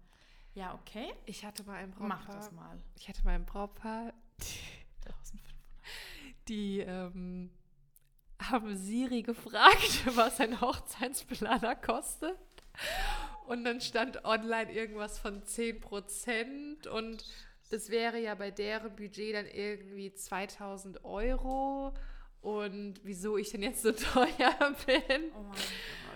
Ja, 0.55 0.75
okay, 0.75 1.13
Ich 1.25 1.45
hatte 1.45 1.65
mal 1.65 1.77
ein 1.77 1.91
Brautpaar. 1.91 2.09
mach 2.09 2.27
das 2.29 2.53
mal. 2.53 2.79
Ich 2.97 3.09
hatte 3.09 3.25
mal 3.25 3.35
ein 3.35 3.47
Brautpaar, 3.47 4.13
1500. 5.07 5.55
die 6.49 6.81
ähm, 6.81 7.51
haben 8.39 8.77
Siri 8.77 9.23
gefragt, 9.23 10.05
was 10.17 10.41
ein 10.41 10.61
Hochzeitsplaner 10.61 11.77
kostet. 11.77 12.37
Und 13.53 13.65
dann 13.65 13.83
stand 13.83 14.25
online 14.25 14.73
irgendwas 14.73 15.19
von 15.19 15.43
10% 15.43 16.89
und 16.89 17.23
das 17.69 17.91
wäre 17.91 18.19
ja 18.19 18.35
bei 18.35 18.51
deren 18.51 18.97
Budget 18.97 19.35
dann 19.35 19.45
irgendwie 19.45 20.15
2000 20.15 21.05
Euro. 21.05 21.93
Und 22.41 22.95
wieso 23.03 23.37
ich 23.37 23.51
denn 23.51 23.63
jetzt 23.63 23.83
so 23.83 23.93
teuer 24.15 24.75
bin. 24.87 25.33
Oh 25.37 25.43
mein 25.43 25.51
Gott. 25.51 26.12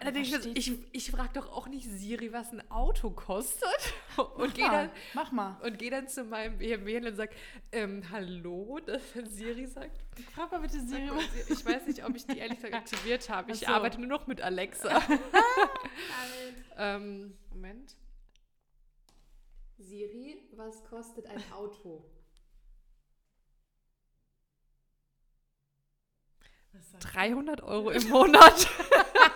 Dann 0.00 0.14
denke 0.14 0.36
ich, 0.54 0.68
ich, 0.68 0.78
ich 0.92 1.10
frage 1.10 1.30
doch 1.34 1.52
auch 1.52 1.68
nicht 1.68 1.86
Siri, 1.88 2.32
was 2.32 2.52
ein 2.52 2.68
Auto 2.70 3.10
kostet. 3.10 3.94
Und 4.36 4.54
gehe 4.54 4.66
Mal, 4.66 4.86
dann, 4.88 4.90
mach 5.14 5.30
mal. 5.32 5.56
und 5.62 5.78
geh 5.78 5.90
dann 5.90 6.08
zu 6.08 6.24
meinem 6.24 6.58
BMW 6.58 6.96
und 7.06 7.14
sage, 7.16 7.34
ähm, 7.70 8.02
hallo, 8.10 8.80
dass 8.86 9.00
Siri 9.30 9.66
sagt. 9.66 9.96
Frag 10.34 10.50
mal 10.50 10.60
bitte 10.60 10.80
Siri. 10.80 11.08
Sie- 11.46 11.52
Ich 11.52 11.64
weiß 11.64 11.86
nicht, 11.86 12.04
ob 12.04 12.16
ich 12.16 12.26
die 12.26 12.38
ehrlich 12.38 12.56
gesagt 12.58 12.74
aktiviert 12.74 13.28
habe. 13.30 13.52
Ich 13.52 13.60
so. 13.60 13.66
arbeite 13.66 13.98
nur 13.98 14.08
noch 14.08 14.26
mit 14.26 14.40
Alexa. 14.40 15.00
ähm, 16.76 17.36
Moment. 17.50 17.94
Siri, 19.78 20.42
was 20.56 20.82
kostet 20.84 21.26
ein 21.26 21.42
Auto? 21.52 22.04
Was 26.72 26.90
sagt 26.90 27.14
300 27.14 27.62
Euro 27.62 27.90
im 27.90 28.08
Monat. 28.08 28.68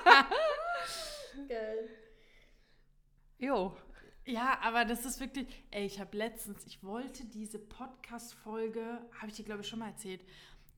Geil. 1.49 1.89
Jo. 3.39 3.77
Ja, 4.25 4.59
aber 4.63 4.85
das 4.85 5.05
ist 5.05 5.19
wirklich. 5.21 5.47
Ey, 5.71 5.85
ich 5.87 5.99
habe 5.99 6.17
letztens, 6.17 6.65
ich 6.67 6.83
wollte 6.85 7.25
diese 7.25 7.59
Podcast-Folge, 7.59 9.01
habe 9.19 9.29
ich 9.29 9.35
dir, 9.35 9.45
glaube 9.45 9.63
ich, 9.63 9.69
schon 9.69 9.81
mal 9.81 9.89
erzählt. 9.89 10.25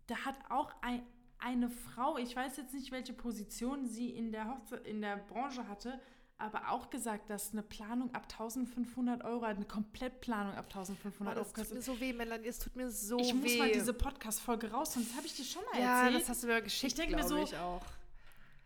Da 0.06 0.16
hat 0.24 0.36
auch 0.48 0.72
ein, 0.82 1.02
eine 1.38 1.68
Frau, 1.68 2.16
ich 2.16 2.34
weiß 2.34 2.56
jetzt 2.56 2.72
nicht, 2.72 2.90
welche 2.90 3.12
Position 3.12 3.86
sie 3.86 4.08
in 4.10 4.32
der, 4.32 4.48
Hochze 4.48 4.76
in 4.76 5.02
der 5.02 5.16
Branche 5.18 5.68
hatte, 5.68 6.00
aber 6.38 6.70
auch 6.70 6.88
gesagt, 6.90 7.28
dass 7.30 7.52
eine 7.52 7.62
Planung 7.62 8.14
ab 8.14 8.24
1500 8.30 9.22
Euro, 9.24 9.44
eine 9.44 9.64
Komplettplanung 9.66 10.54
ab 10.54 10.64
1500 10.66 11.36
Oh, 11.36 11.40
Euro 11.40 11.44
das 11.44 11.52
tut 11.52 11.56
mir 11.58 11.64
kostet. 11.76 11.82
so 11.84 12.00
weh, 12.00 12.12
Melanie. 12.14 12.46
Es 12.48 12.58
tut 12.58 12.76
mir 12.76 12.90
so 12.90 13.18
Ich 13.18 13.28
weh. 13.28 13.34
muss 13.34 13.58
mal 13.58 13.70
diese 13.72 13.92
Podcast-Folge 13.92 14.70
raus, 14.70 14.94
sonst 14.94 15.14
habe 15.16 15.26
ich 15.26 15.34
dir 15.36 15.44
schon 15.44 15.62
mal 15.72 15.80
ja, 15.80 16.02
erzählt. 16.04 16.22
das 16.22 16.28
hast 16.30 16.42
du 16.44 16.46
mir 16.46 16.62
geschickt, 16.62 16.92
Ich 16.92 16.98
denk 16.98 17.14
mir 17.14 17.22
so, 17.26 17.36
ich 17.42 17.56
auch. 17.56 17.82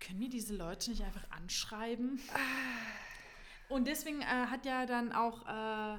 Können 0.00 0.20
wir 0.20 0.28
diese 0.28 0.54
Leute 0.54 0.90
nicht 0.90 1.02
einfach 1.02 1.28
anschreiben? 1.30 2.20
Ah. 2.32 2.38
Und 3.68 3.86
deswegen 3.86 4.22
äh, 4.22 4.24
hat 4.24 4.64
ja 4.64 4.86
dann 4.86 5.12
auch, 5.12 5.46
äh, 5.46 5.98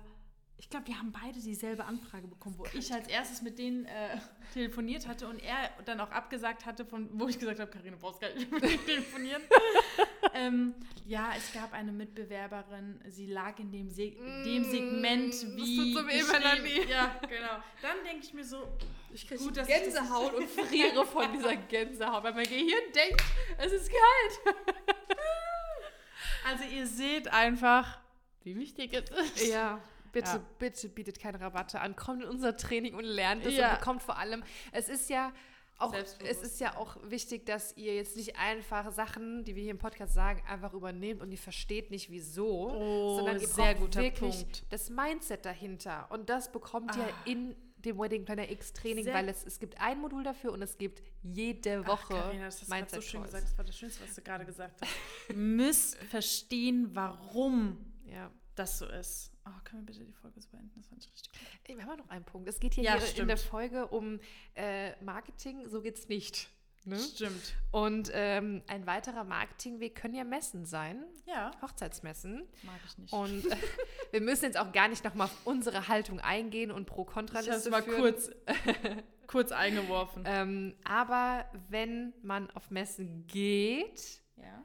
ich 0.58 0.70
glaube, 0.70 0.88
wir 0.88 0.98
haben 0.98 1.12
beide 1.12 1.40
dieselbe 1.40 1.86
Anfrage 1.86 2.28
bekommen, 2.28 2.58
wo 2.58 2.66
ich 2.74 2.92
als 2.94 3.08
erstes 3.08 3.42
mit 3.42 3.60
denen 3.60 3.86
äh, 3.86 4.18
telefoniert 4.54 5.08
hatte 5.08 5.28
und 5.28 5.40
er 5.40 5.70
dann 5.86 6.00
auch 6.00 6.12
abgesagt 6.12 6.66
hatte, 6.66 6.86
von, 6.86 7.10
wo 7.14 7.28
ich 7.28 7.38
gesagt 7.38 7.60
habe, 7.60 7.70
Karine, 7.70 7.98
brauchst 7.98 8.22
gar 8.22 8.34
nicht 8.34 8.52
mit 8.52 8.62
mir 8.62 8.86
telefonieren. 8.86 9.42
ähm, 10.34 10.74
ja, 11.06 11.32
es 11.38 11.52
gab 11.54 11.74
eine 11.74 11.92
Mitbewerberin, 11.92 13.00
sie 13.08 13.28
lag 13.28 13.58
in 13.60 13.72
dem, 13.72 13.90
Se 13.90 14.12
dem 14.12 14.62
Mm, 14.62 14.72
Segment 14.72 15.34
das 15.34 15.46
wie. 15.56 15.94
tut 15.94 16.04
so. 16.04 16.90
Ja, 16.90 17.20
genau. 17.28 17.64
Dann 17.82 18.04
denke 18.06 18.26
ich 18.26 18.34
mir 18.34 18.44
so, 18.44 18.68
Ich 19.12 19.28
kriege 19.28 19.44
Gut, 19.44 19.58
dass 19.58 19.68
ich 19.68 19.74
das- 19.74 19.84
Gänsehaut 19.84 20.34
und 20.36 20.48
friere 20.50 21.06
von 21.06 21.32
dieser 21.34 21.56
Gänsehaut, 21.56 22.24
weil 22.24 22.34
mein 22.34 22.44
Gehirn 22.46 22.92
denkt, 22.94 23.24
es 23.58 23.72
ist 23.72 23.90
kalt. 23.90 24.56
also 26.48 26.64
ihr 26.66 26.86
seht 26.88 27.28
einfach, 27.34 27.98
wie 28.44 28.56
wichtig 28.56 28.94
es 28.94 29.10
ist. 29.10 29.48
Ja, 29.48 29.80
bitte, 30.12 30.30
Ja. 30.30 30.42
bitte 30.60 30.90
bietet 30.90 31.20
keine 31.20 31.40
Rabatte 31.42 31.80
an. 31.82 31.96
Kommt 31.96 32.24
in 32.24 32.30
unser 32.30 32.56
Training 32.58 32.94
und 32.96 33.04
lernt 33.04 33.46
es 33.46 33.56
Ja. 33.56 33.72
und 33.72 33.80
bekommt 33.80 34.02
vor 34.04 34.18
allem, 34.18 34.44
es 34.72 34.90
ist 34.90 35.10
ja 35.10 35.32
auch, 35.80 35.94
es 35.94 36.42
ist 36.42 36.60
ja 36.60 36.76
auch 36.78 36.98
wichtig, 37.04 37.46
dass 37.46 37.76
ihr 37.78 37.96
jetzt 37.96 38.16
nicht 38.18 38.38
einfach 38.38 38.92
Sachen, 38.92 39.44
die 39.46 39.56
wir 39.56 39.64
hier 39.64 39.72
im 39.72 39.78
Podcast 39.78 40.14
sagen, 40.14 40.44
einfach 40.48 40.74
übernehmt 40.74 41.22
und 41.22 41.32
ihr 41.32 41.38
versteht 41.38 41.90
nicht 41.92 42.10
wieso, 42.10 42.72
Oh, 42.72 43.16
sondern 43.18 43.40
ihr 43.40 43.48
sehr 43.48 43.76
braucht 43.76 43.96
wirklich 43.96 44.36
Punkt. 44.44 44.66
das 44.70 44.90
Mindset 44.90 45.46
dahinter. 45.46 46.08
Und 46.12 46.30
das 46.30 46.52
bekommt 46.52 46.96
ihr 46.96 47.04
Ah. 47.04 47.24
in 47.26 47.56
dem 47.78 47.98
Wedding 47.98 48.26
Planner 48.26 48.50
X 48.52 48.74
Training, 48.74 49.06
Sehr- 49.06 49.14
weil 49.14 49.30
es, 49.30 49.46
es 49.46 49.58
gibt 49.58 49.80
ein 49.80 50.02
Modul 50.02 50.22
dafür 50.24 50.52
und 50.52 50.62
es 50.62 50.78
gibt 50.78 51.02
jede 51.24 51.82
Ach, 51.86 51.88
Woche 51.88 52.14
Carina, 52.14 52.46
das 52.46 52.60
hast 52.62 52.70
du 52.70 52.76
gerade 52.76 52.90
so 52.90 53.02
schön 53.02 53.22
Calls. 53.22 53.32
gesagt. 53.32 53.50
Das 53.52 53.58
war 53.58 53.66
das 53.66 53.78
Schönste, 53.78 54.04
was 54.04 54.16
du 54.16 54.22
gerade 54.22 54.46
gesagt 54.46 54.82
hast. 54.82 54.92
Ihr 55.30 55.36
müsst 55.38 55.96
verstehen, 56.10 56.90
warum 56.94 57.78
Ja. 58.06 58.30
das 58.56 58.80
so 58.80 58.86
ist. 58.86 59.32
Oh, 59.50 59.62
können 59.64 59.82
wir 59.82 59.94
bitte 59.94 60.06
die 60.06 60.14
Folge 60.14 60.40
so 60.40 60.50
beenden? 60.50 60.72
Das 60.78 60.88
fand 60.88 61.04
ich 61.04 61.12
richtig 61.12 61.32
gut. 61.32 61.40
Ey, 61.68 61.78
Wir 61.78 61.86
haben 61.86 61.98
noch 61.98 62.10
einen 62.10 62.26
Punkt. 62.26 62.48
Es 62.48 62.60
geht 62.60 62.76
hier, 62.76 62.84
Ja, 62.84 62.98
hier 62.98 63.22
in 63.22 63.28
der. 63.28 63.38
Folge 63.38 63.88
um 63.88 64.20
äh, 64.56 64.92
Marketing, 65.04 65.68
so 65.68 65.82
geht 65.82 65.98
es 65.98 66.08
nicht. 66.08 66.50
Ne? 66.86 66.98
Stimmt. 67.00 67.56
Und 67.72 68.10
ähm, 68.14 68.64
ein 68.68 68.86
weiterer 68.86 69.24
Marketingweg 69.24 69.96
können 69.96 70.14
ja 70.16 70.24
Messen 70.24 70.66
sein, 70.66 71.04
Ja, 71.26 71.52
Hochzeitsmessen. 71.62 72.48
mag 72.64 72.80
ich 72.86 72.98
nicht. 72.98 73.14
Und 73.14 73.46
äh, 73.52 73.56
wir 74.12 74.22
müssen 74.22 74.46
jetzt 74.46 74.58
auch 74.58 74.72
gar 74.72 74.88
nicht 74.88 75.04
nochmal 75.04 75.26
auf 75.28 75.46
unsere 75.46 75.88
Haltung 75.88 76.20
eingehen 76.20 76.72
und 76.72 76.84
ich 76.84 76.88
habe 76.90 76.96
Pro-Kontra-Liste 77.04 77.54
es 77.56 77.70
mal 77.70 77.84
führen. 77.84 78.00
kurz, 78.02 78.32
kurz 79.28 79.52
eingeworfen. 79.52 80.24
Ähm, 80.26 80.76
aber 80.86 81.46
wenn 81.70 82.14
man 82.22 82.50
auf 82.52 82.72
Messen 82.72 83.28
geht 83.28 84.22
ja. 84.38 84.64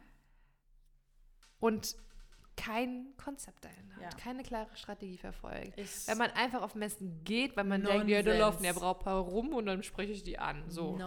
und 1.59 1.97
kein 2.57 3.07
Konzept 3.17 3.65
dahinter 3.65 4.01
Ja. 4.01 4.07
hat, 4.07 4.19
keine 4.19 4.43
klare 4.43 4.69
Strategie 4.77 5.19
verfolgt, 5.19 5.79
Ist 5.79 6.09
wenn 6.09 6.19
man 6.19 6.31
einfach 6.33 6.63
auf 6.63 6.75
Messen 6.75 7.23
geht, 7.25 7.57
weil 7.57 7.65
man 7.65 7.83
denkt, 7.83 8.09
ja, 8.09 8.23
da 8.23 8.31
Nonsens. 8.31 8.41
laufen 8.41 8.65
ja 8.65 8.73
Brautpaare 8.73 9.21
rum 9.21 9.53
und 9.55 9.67
dann 9.67 9.83
spreche 9.83 10.13
ich 10.13 10.23
die 10.23 10.39
an. 10.39 10.63
So. 10.69 10.99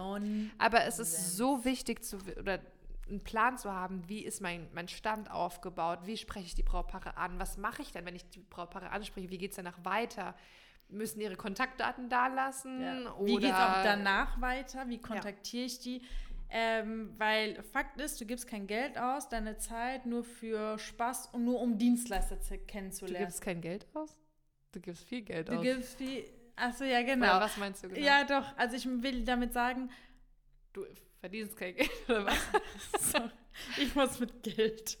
Aber 0.58 0.84
es 0.84 0.98
ist 0.98 1.36
so 1.36 1.64
wichtig 1.64 2.04
zu 2.04 2.18
oder 2.38 2.60
einen 3.08 3.24
Plan 3.24 3.56
zu 3.56 3.72
haben, 3.72 4.06
wie 4.08 4.22
ist 4.22 4.42
mein, 4.42 4.68
mein 4.74 4.86
Stand 4.88 5.30
aufgebaut, 5.30 6.00
wie 6.04 6.16
spreche 6.18 6.44
ich 6.46 6.54
die 6.54 6.62
Brautpaare 6.62 7.16
an, 7.16 7.38
was 7.38 7.56
mache 7.56 7.80
ich 7.82 7.90
dann, 7.92 8.04
wenn 8.04 8.14
ich 8.16 8.28
die 8.28 8.40
Brautpaare 8.40 8.90
anspreche, 8.90 9.30
wie 9.30 9.38
geht 9.38 9.50
es 9.52 9.56
danach 9.56 9.82
weiter? 9.84 10.34
Müssen 10.90 11.20
ihre 11.20 11.36
Kontaktdaten 11.36 12.08
da 12.08 12.28
lassen? 12.28 12.80
Ja. 12.80 13.14
Wie 13.22 13.36
geht 13.36 13.44
es 13.50 13.54
auch 13.56 13.82
danach 13.82 14.40
weiter? 14.40 14.88
Wie 14.88 14.98
kontaktiere 14.98 15.64
ich 15.66 15.78
die? 15.80 16.02
Ähm, 16.50 17.14
weil 17.18 17.62
Fakt 17.62 18.00
ist, 18.00 18.20
du 18.20 18.24
gibst 18.26 18.46
kein 18.46 18.66
Geld 18.66 18.96
aus, 18.98 19.28
deine 19.28 19.58
Zeit 19.58 20.06
nur 20.06 20.24
für 20.24 20.78
Spaß 20.78 21.28
und 21.32 21.44
nur 21.44 21.60
um 21.60 21.76
Dienstleister 21.78 22.40
zu- 22.40 22.56
Du 22.56 22.64
kennenzulernen. 22.64 23.26
gibst 23.26 23.40
kein 23.42 23.60
Geld 23.60 23.86
aus? 23.94 24.16
Du 24.72 24.80
gibst 24.80 25.04
viel 25.04 25.22
Geld 25.22 25.48
Du 25.48 25.56
aus. 25.56 25.62
gibst 25.62 25.94
viel. 25.96 26.24
Achso, 26.56 26.84
ja, 26.84 26.98
Oder 26.98 27.04
genau. 27.04 27.40
was 27.40 27.56
meinst 27.58 27.84
du 27.84 27.88
genau? 27.88 28.00
Ja, 28.04 28.24
doch. 28.24 28.56
Also 28.56 28.76
ich 28.76 28.86
will 28.86 29.24
damit 29.24 29.52
sagen, 29.52 29.90
Du 30.72 30.84
verdienst 31.20 31.56
kein 31.56 31.74
Geld 31.76 31.90
oder 32.08 32.26
was? 32.26 32.38
sorry. 33.12 33.30
Ich 33.76 33.94
muss 33.94 34.20
mit 34.20 34.42
Geld. 34.44 34.98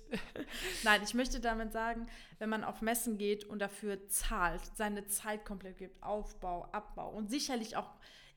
Nein, 0.82 1.00
ich 1.04 1.14
möchte 1.14 1.38
damit 1.40 1.72
sagen, 1.72 2.08
wenn 2.38 2.48
man 2.50 2.64
auf 2.64 2.82
Messen 2.82 3.16
geht 3.16 3.44
und 3.44 3.60
dafür 3.60 4.08
zahlt, 4.08 4.60
seine 4.74 5.06
Zeit 5.06 5.44
komplett 5.44 5.78
gibt, 5.78 6.02
Aufbau, 6.02 6.64
Abbau 6.72 7.10
und 7.10 7.30
sicherlich 7.30 7.76
auch 7.76 7.88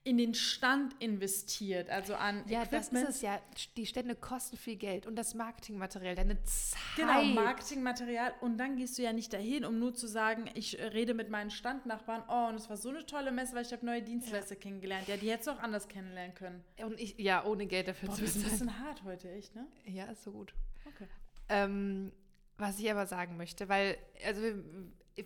in 0.04 0.18
den 0.18 0.34
Stand 0.34 0.96
investiert, 1.00 1.90
also 1.92 2.16
an 2.16 2.44
Ja, 2.48 2.66
das 2.66 2.88
Equipment. 2.88 3.10
ist 3.10 3.16
es 3.18 3.22
ja. 3.22 3.40
Die 3.78 3.86
Stände 3.86 4.16
kosten 4.16 4.58
viel 4.58 4.76
Geld 4.76 5.06
und 5.06 5.16
das 5.16 5.36
Marketingmaterial, 5.36 6.16
deine 6.16 6.42
Zeit. 6.44 6.80
Genau, 6.96 7.24
Marketingmaterial. 7.24 8.34
Und 8.42 8.58
dann 8.58 8.78
gehst 8.78 8.98
du 8.98 9.04
ja 9.04 9.14
nicht 9.14 9.32
dahin, 9.32 9.64
um 9.64 9.78
nur 9.78 9.94
zu 9.94 10.08
sagen, 10.08 10.50
ich 10.56 10.76
rede 10.80 11.14
mit 11.14 11.30
meinen 11.30 11.52
Standnachbarn, 11.52 12.24
oh, 12.28 12.48
und 12.50 12.56
es 12.56 12.68
war 12.70 12.78
so 12.78 12.90
eine 12.90 13.06
tolle 13.06 13.32
Messe, 13.32 13.56
weil 13.56 13.64
ich 13.64 13.72
habe 13.74 13.86
neue 13.86 14.02
Dienstleister 14.02 14.56
kennengelernt. 14.56 15.08
Ja, 15.08 15.18
die 15.18 15.30
hättest 15.30 15.48
du 15.48 15.52
auch 15.52 15.60
anders 15.60 15.88
kennenlernen 15.88 16.34
können. 16.34 16.64
Und 16.84 17.00
ich, 17.00 17.20
ja, 17.20 17.46
ohne 17.46 17.68
Geld 17.68 17.88
dafür 17.88 18.10
Boah, 18.10 18.16
zu 18.16 18.22
du 18.22 18.26
bist 18.26 18.38
ein 18.38 18.42
bezahlen. 18.44 18.60
bisschen 18.68 18.80
hart 18.84 19.04
heute, 19.04 19.32
echt, 19.32 19.56
ne? 19.56 19.68
Ja, 19.86 20.06
ist 20.06 20.24
so 20.24 20.32
gut. 20.32 20.56
Okay. 20.96 21.08
Ähm, 21.50 22.12
was 22.58 22.80
ich 22.80 22.90
aber 22.90 23.06
sagen 23.06 23.38
möchte, 23.38 23.70
weil, 23.70 23.98
also 24.26 24.42
wir, 24.42 24.64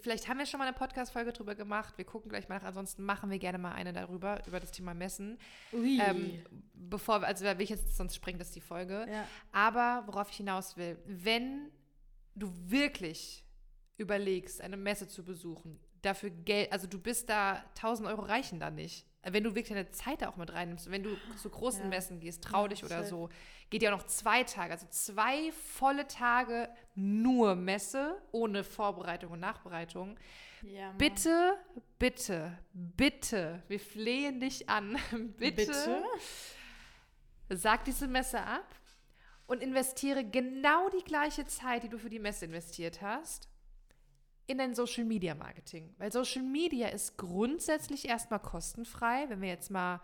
vielleicht 0.02 0.28
haben 0.28 0.40
wir 0.40 0.46
schon 0.46 0.58
mal 0.60 0.68
eine 0.68 0.76
Podcast-Folge 0.76 1.32
drüber 1.34 1.56
gemacht. 1.56 1.98
Wir 1.98 2.06
gucken 2.06 2.30
gleich 2.30 2.50
mal 2.50 2.58
nach. 2.60 2.64
Ansonsten 2.66 3.04
machen 3.04 3.30
wir 3.30 3.40
gerne 3.40 3.58
mal 3.58 3.74
eine 3.74 3.94
darüber, 3.94 4.42
über 4.48 4.60
das 4.60 4.72
Thema 4.72 4.94
Messen. 4.94 5.38
Ui. 5.74 6.00
Ähm, 6.02 6.44
bevor, 6.74 7.22
wir- 7.22 7.28
also 7.28 7.46
will 7.46 7.62
ich 7.62 7.70
jetzt, 7.70 7.96
sonst 7.96 8.16
sprengt 8.16 8.40
das 8.42 8.52
die 8.52 8.62
Folge. 8.62 9.06
ja. 9.10 9.28
Aber 9.52 10.04
worauf 10.08 10.30
ich 10.32 10.38
hinaus 10.38 10.76
will, 10.78 10.98
wenn 11.06 11.70
du 12.36 12.52
wirklich 12.70 13.46
überlegst, 13.98 14.62
eine 14.62 14.78
Messe 14.78 15.08
zu 15.08 15.24
besuchen, 15.24 15.80
dafür 16.02 16.30
Geld, 16.30 16.72
also 16.72 16.88
du 16.88 17.00
bist 17.00 17.30
da, 17.30 17.64
1000 17.76 18.08
Euro 18.10 18.22
reichen 18.22 18.60
da 18.60 18.70
nicht. 18.70 19.08
Wenn 19.28 19.44
du 19.44 19.56
wirklich 19.56 19.70
deine 19.76 19.90
Zeit 19.90 20.22
da 20.22 20.30
auch 20.30 20.36
mit 20.36 20.54
reinnimmst, 20.54 20.92
wenn 20.92 21.02
du 21.02 21.10
zu 21.42 21.50
großen 21.50 21.84
Ja. 21.84 21.88
Messen 21.90 22.20
gehst, 22.20 22.44
trau 22.44 22.64
Ja, 22.64 22.68
dich 22.68 22.84
oder 22.84 22.98
safe. 23.00 23.10
so, 23.10 23.30
geht 23.72 23.82
ja 23.82 23.92
auch 23.92 23.98
noch 23.98 24.06
zwei 24.06 24.44
Tage, 24.44 24.72
also 24.74 24.86
zwei 24.92 25.52
volle 25.52 26.08
Tage 26.08 26.70
nur 26.96 27.56
Messe, 27.56 28.22
ohne 28.32 28.64
Vorbereitung 28.64 29.34
und 29.34 29.40
Nachbereitung. 29.40 30.18
ja. 30.62 30.92
Bitte, 30.94 31.58
bitte, 32.00 32.58
bitte, 32.74 33.64
wir 33.68 33.80
flehen 33.80 34.40
dich 34.40 34.70
an, 34.70 34.98
bitte, 35.38 35.66
Bitte? 35.66 36.04
sag 37.50 37.86
diese 37.86 38.08
Messe 38.08 38.42
ab 38.42 38.76
und 39.48 39.62
investiere 39.62 40.24
genau 40.24 40.90
die 40.90 41.04
gleiche 41.04 41.46
Zeit, 41.46 41.84
die 41.84 41.90
du 41.90 41.98
für 41.98 42.10
die 42.10 42.20
Messe 42.20 42.46
investiert 42.46 43.02
hast, 43.02 43.50
in 44.48 44.58
dein 44.58 44.76
Social 44.76 45.06
Media 45.06 45.36
Marketing. 45.36 45.94
Weil 45.98 46.12
Social 46.12 46.44
Media 46.44 46.88
ist 46.88 47.18
grundsätzlich 47.18 48.08
erstmal 48.08 48.40
kostenfrei, 48.40 49.26
wenn 49.30 49.42
wir 49.42 49.50
jetzt 49.50 49.72
mal 49.72 50.02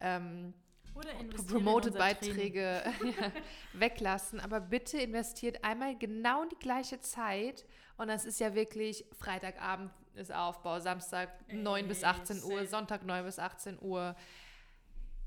ähm, 0.00 0.54
Oder 0.94 1.10
investieren 1.20 1.58
in 1.58 1.64
Promoted 1.64 1.92
unser 1.94 1.98
Training. 1.98 2.36
Beiträge 2.36 2.82
ja, 3.20 3.32
weglassen. 3.72 4.40
Aber 4.40 4.60
bitte 4.60 4.98
investiert 4.98 5.64
einmal 5.64 5.96
genau 5.96 6.44
die 6.44 6.58
gleiche 6.58 7.00
Zeit. 7.00 7.64
Und 7.96 8.08
das 8.08 8.24
ist 8.24 8.40
ja 8.40 8.54
wirklich 8.54 9.04
Freitagabend 9.12 9.90
ist 10.14 10.32
Aufbau, 10.32 10.78
Samstag 10.80 11.30
9 11.52 11.88
bis 11.88 12.02
Ey, 12.02 12.08
18 12.08 12.42
Uhr. 12.44 12.66
Sonntag 12.66 13.04
9 13.04 13.24
bis 13.24 13.38
18 13.38 13.78
Uhr. 13.80 14.14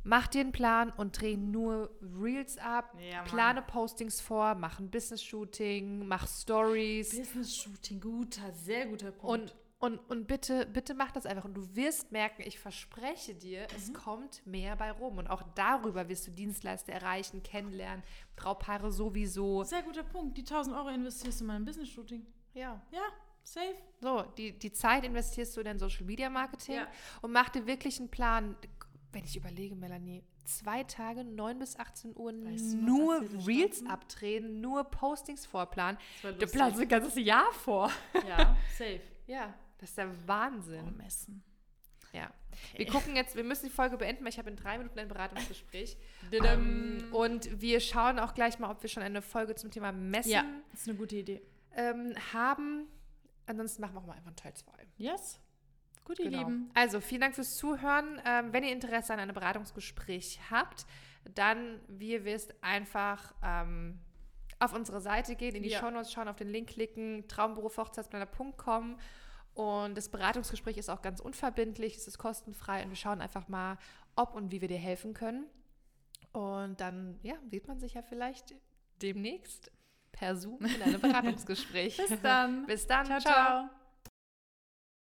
Mach 0.04 0.28
dir 0.28 0.42
einen 0.42 0.54
Plan 0.54 0.92
und 0.92 1.20
dreh 1.20 1.36
nur 1.36 1.90
Reels 2.02 2.58
ab, 2.58 2.96
Ja, 3.12 3.24
plane 3.24 3.62
Postings 3.62 4.22
vor, 4.22 4.56
mach 4.56 4.80
ein 4.80 4.90
Business-Shooting, 4.90 6.08
mach 6.08 6.26
Stories. 6.28 7.10
Business-Shooting, 7.18 8.00
guter, 8.00 8.54
sehr 8.54 8.86
guter 8.86 9.12
Punkt. 9.12 9.52
Und, 9.52 9.56
und, 9.80 10.00
und 10.10 10.28
bitte, 10.28 10.66
bitte 10.66 10.94
mach 10.96 11.12
das 11.12 11.26
einfach. 11.26 11.46
Und 11.46 11.54
du 11.56 11.76
wirst 11.76 12.12
merken, 12.12 12.42
ich 12.46 12.60
verspreche 12.60 13.36
dir, 13.36 13.62
Mhm. 13.62 13.76
es 13.78 13.94
kommt 13.94 14.46
mehr 14.48 14.76
bei 14.76 14.92
rum. 14.92 15.18
Und 15.20 15.28
auch 15.30 15.44
darüber 15.56 16.10
wirst 16.10 16.26
du 16.28 16.32
Dienstleister 16.32 16.94
erreichen, 16.94 17.44
kennenlernen, 17.44 18.04
Braupaare 18.36 18.92
sowieso. 18.92 19.64
sehr 19.64 19.84
guter 19.84 20.04
Punkt. 20.04 20.38
Die 20.38 20.44
1000 20.44 20.76
Euro 20.76 20.90
investierst 20.90 21.40
du 21.40 21.44
in 21.44 21.48
mein 21.48 21.66
Business-Shooting. 21.66 22.26
Ja. 22.54 22.82
Ja, 22.92 23.02
safe. 23.44 23.76
So, 24.02 24.24
die, 24.38 24.58
die 24.58 24.72
Zeit 24.72 25.04
investierst 25.06 25.56
du 25.56 25.62
in 25.62 25.66
dein 25.66 25.80
Social 25.80 26.06
Media 26.06 26.30
Marketing 26.30 26.76
Ja. 26.76 26.88
und 27.22 27.32
mach 27.32 27.50
dir 27.50 27.66
wirklich 27.68 28.00
einen 28.00 28.10
Plan. 28.10 28.56
Wenn 29.14 29.24
ich 29.24 29.38
überlege, 29.38 29.76
Melanie, 29.76 30.24
zwei 30.44 30.84
Tage, 30.84 31.24
9 31.24 31.60
bis 31.60 31.78
18 31.80 32.16
Uhr, 32.18 32.34
Weißt 32.34 32.74
du 32.74 32.78
nur 32.78 33.22
Reels 33.48 33.78
standen? 33.78 33.92
abdrehen, 33.92 34.60
nur 34.62 34.84
Postings 34.84 35.46
vorplanen. 35.46 35.98
Du 36.22 36.46
planst 36.48 36.80
ein 36.82 36.88
ganzes 36.88 37.16
Jahr 37.16 37.52
vor. 37.54 37.90
Ja, 38.28 38.56
safe. 38.78 39.02
Ja, 39.28 39.54
das 39.80 39.90
ist 39.90 39.98
der 39.98 40.28
Wahnsinn. 40.28 40.86
Oh, 40.88 40.98
messen. 40.98 41.44
Ja. 42.14 42.32
Wir 42.76 42.88
gucken 42.88 43.16
jetzt, 43.16 43.36
wir 43.36 43.44
müssen 43.44 43.66
die 43.66 43.72
Folge 43.72 43.98
beenden, 43.98 44.24
weil 44.24 44.30
ich 44.30 44.40
habe 44.40 44.50
in 44.50 44.56
drei 44.56 44.78
Minuten 44.78 44.98
ein 44.98 45.08
Beratungsgespräch. 45.08 45.98
Didum. 46.32 46.46
ähm, 46.48 47.08
und 47.14 47.62
wir 47.62 47.80
schauen 47.80 48.18
auch 48.20 48.34
gleich 48.34 48.58
mal, 48.60 48.72
ob 48.72 48.82
wir 48.82 48.90
schon 48.90 49.04
eine 49.04 49.22
Folge 49.22 49.56
zum 49.56 49.70
Thema 49.72 49.92
Messen 49.92 50.32
Ja, 50.32 50.44
ist 50.74 50.88
eine 50.88 50.98
gute 50.98 51.18
Idee. 51.18 51.42
ähm, 51.76 52.16
haben. 52.34 52.88
Ansonsten 53.46 53.82
machen 53.82 53.94
wir 53.96 54.00
auch 54.02 54.06
mal 54.08 54.14
einfach 54.14 54.28
einen 54.28 54.36
Teil 54.36 54.54
2. 54.54 54.72
Yes. 54.98 55.40
Gut, 56.06 56.20
ihr 56.20 56.26
Genau. 56.30 56.40
Lieben. 56.40 56.72
Also, 56.74 57.02
vielen 57.02 57.22
Dank 57.22 57.36
fürs 57.36 57.58
Zuhören. 57.58 58.22
Ähm, 58.26 58.52
wenn 58.54 58.64
ihr 58.64 58.72
Interesse 58.72 59.14
an 59.14 59.20
einem 59.20 59.34
Beratungsgespräch 59.36 60.40
habt, 60.50 60.86
dann, 61.36 61.80
wie 61.88 62.12
ihr 62.14 62.24
wisst, 62.26 62.56
einfach 62.64 63.36
ähm, 63.44 64.00
auf 64.60 64.74
unsere 64.74 65.02
Seite 65.02 65.36
gehen, 65.36 65.54
in 65.56 65.64
die 65.64 65.70
Ja. 65.70 65.80
Shownotes 65.80 66.12
schauen, 66.12 66.30
auf 66.30 66.38
den 66.38 66.48
Link 66.48 66.70
klicken, 66.70 67.28
traumberufhochzeitsplaner.com 67.28 68.98
und 69.58 69.98
das 69.98 70.10
Beratungsgespräch 70.10 70.78
ist 70.78 70.88
auch 70.88 71.02
ganz 71.02 71.20
unverbindlich, 71.20 71.98
es 71.98 72.08
ist 72.08 72.20
kostenfrei 72.20 72.84
und 72.84 72.90
wir 72.90 72.96
schauen 72.96 73.22
einfach 73.22 73.48
mal, 73.48 73.80
ob 74.16 74.36
und 74.36 74.52
wie 74.52 74.62
wir 74.62 74.68
dir 74.68 74.78
helfen 74.78 75.16
können. 75.16 75.48
Und 76.32 76.80
dann, 76.80 77.20
ja, 77.24 77.34
sieht 77.50 77.68
man 77.68 77.80
sich 77.80 77.96
ja 77.96 78.04
vielleicht 78.04 78.54
demnächst 79.02 79.72
per 80.12 80.36
Zoom 80.36 80.64
in 80.64 80.84
einem 80.84 81.02
Beratungsgespräch. 81.02 81.98
Bis 81.98 82.22
dann. 82.22 82.68
Bis 82.68 82.86
dann. 82.86 83.08
ciao. 83.08 83.20
ciao. 83.20 83.70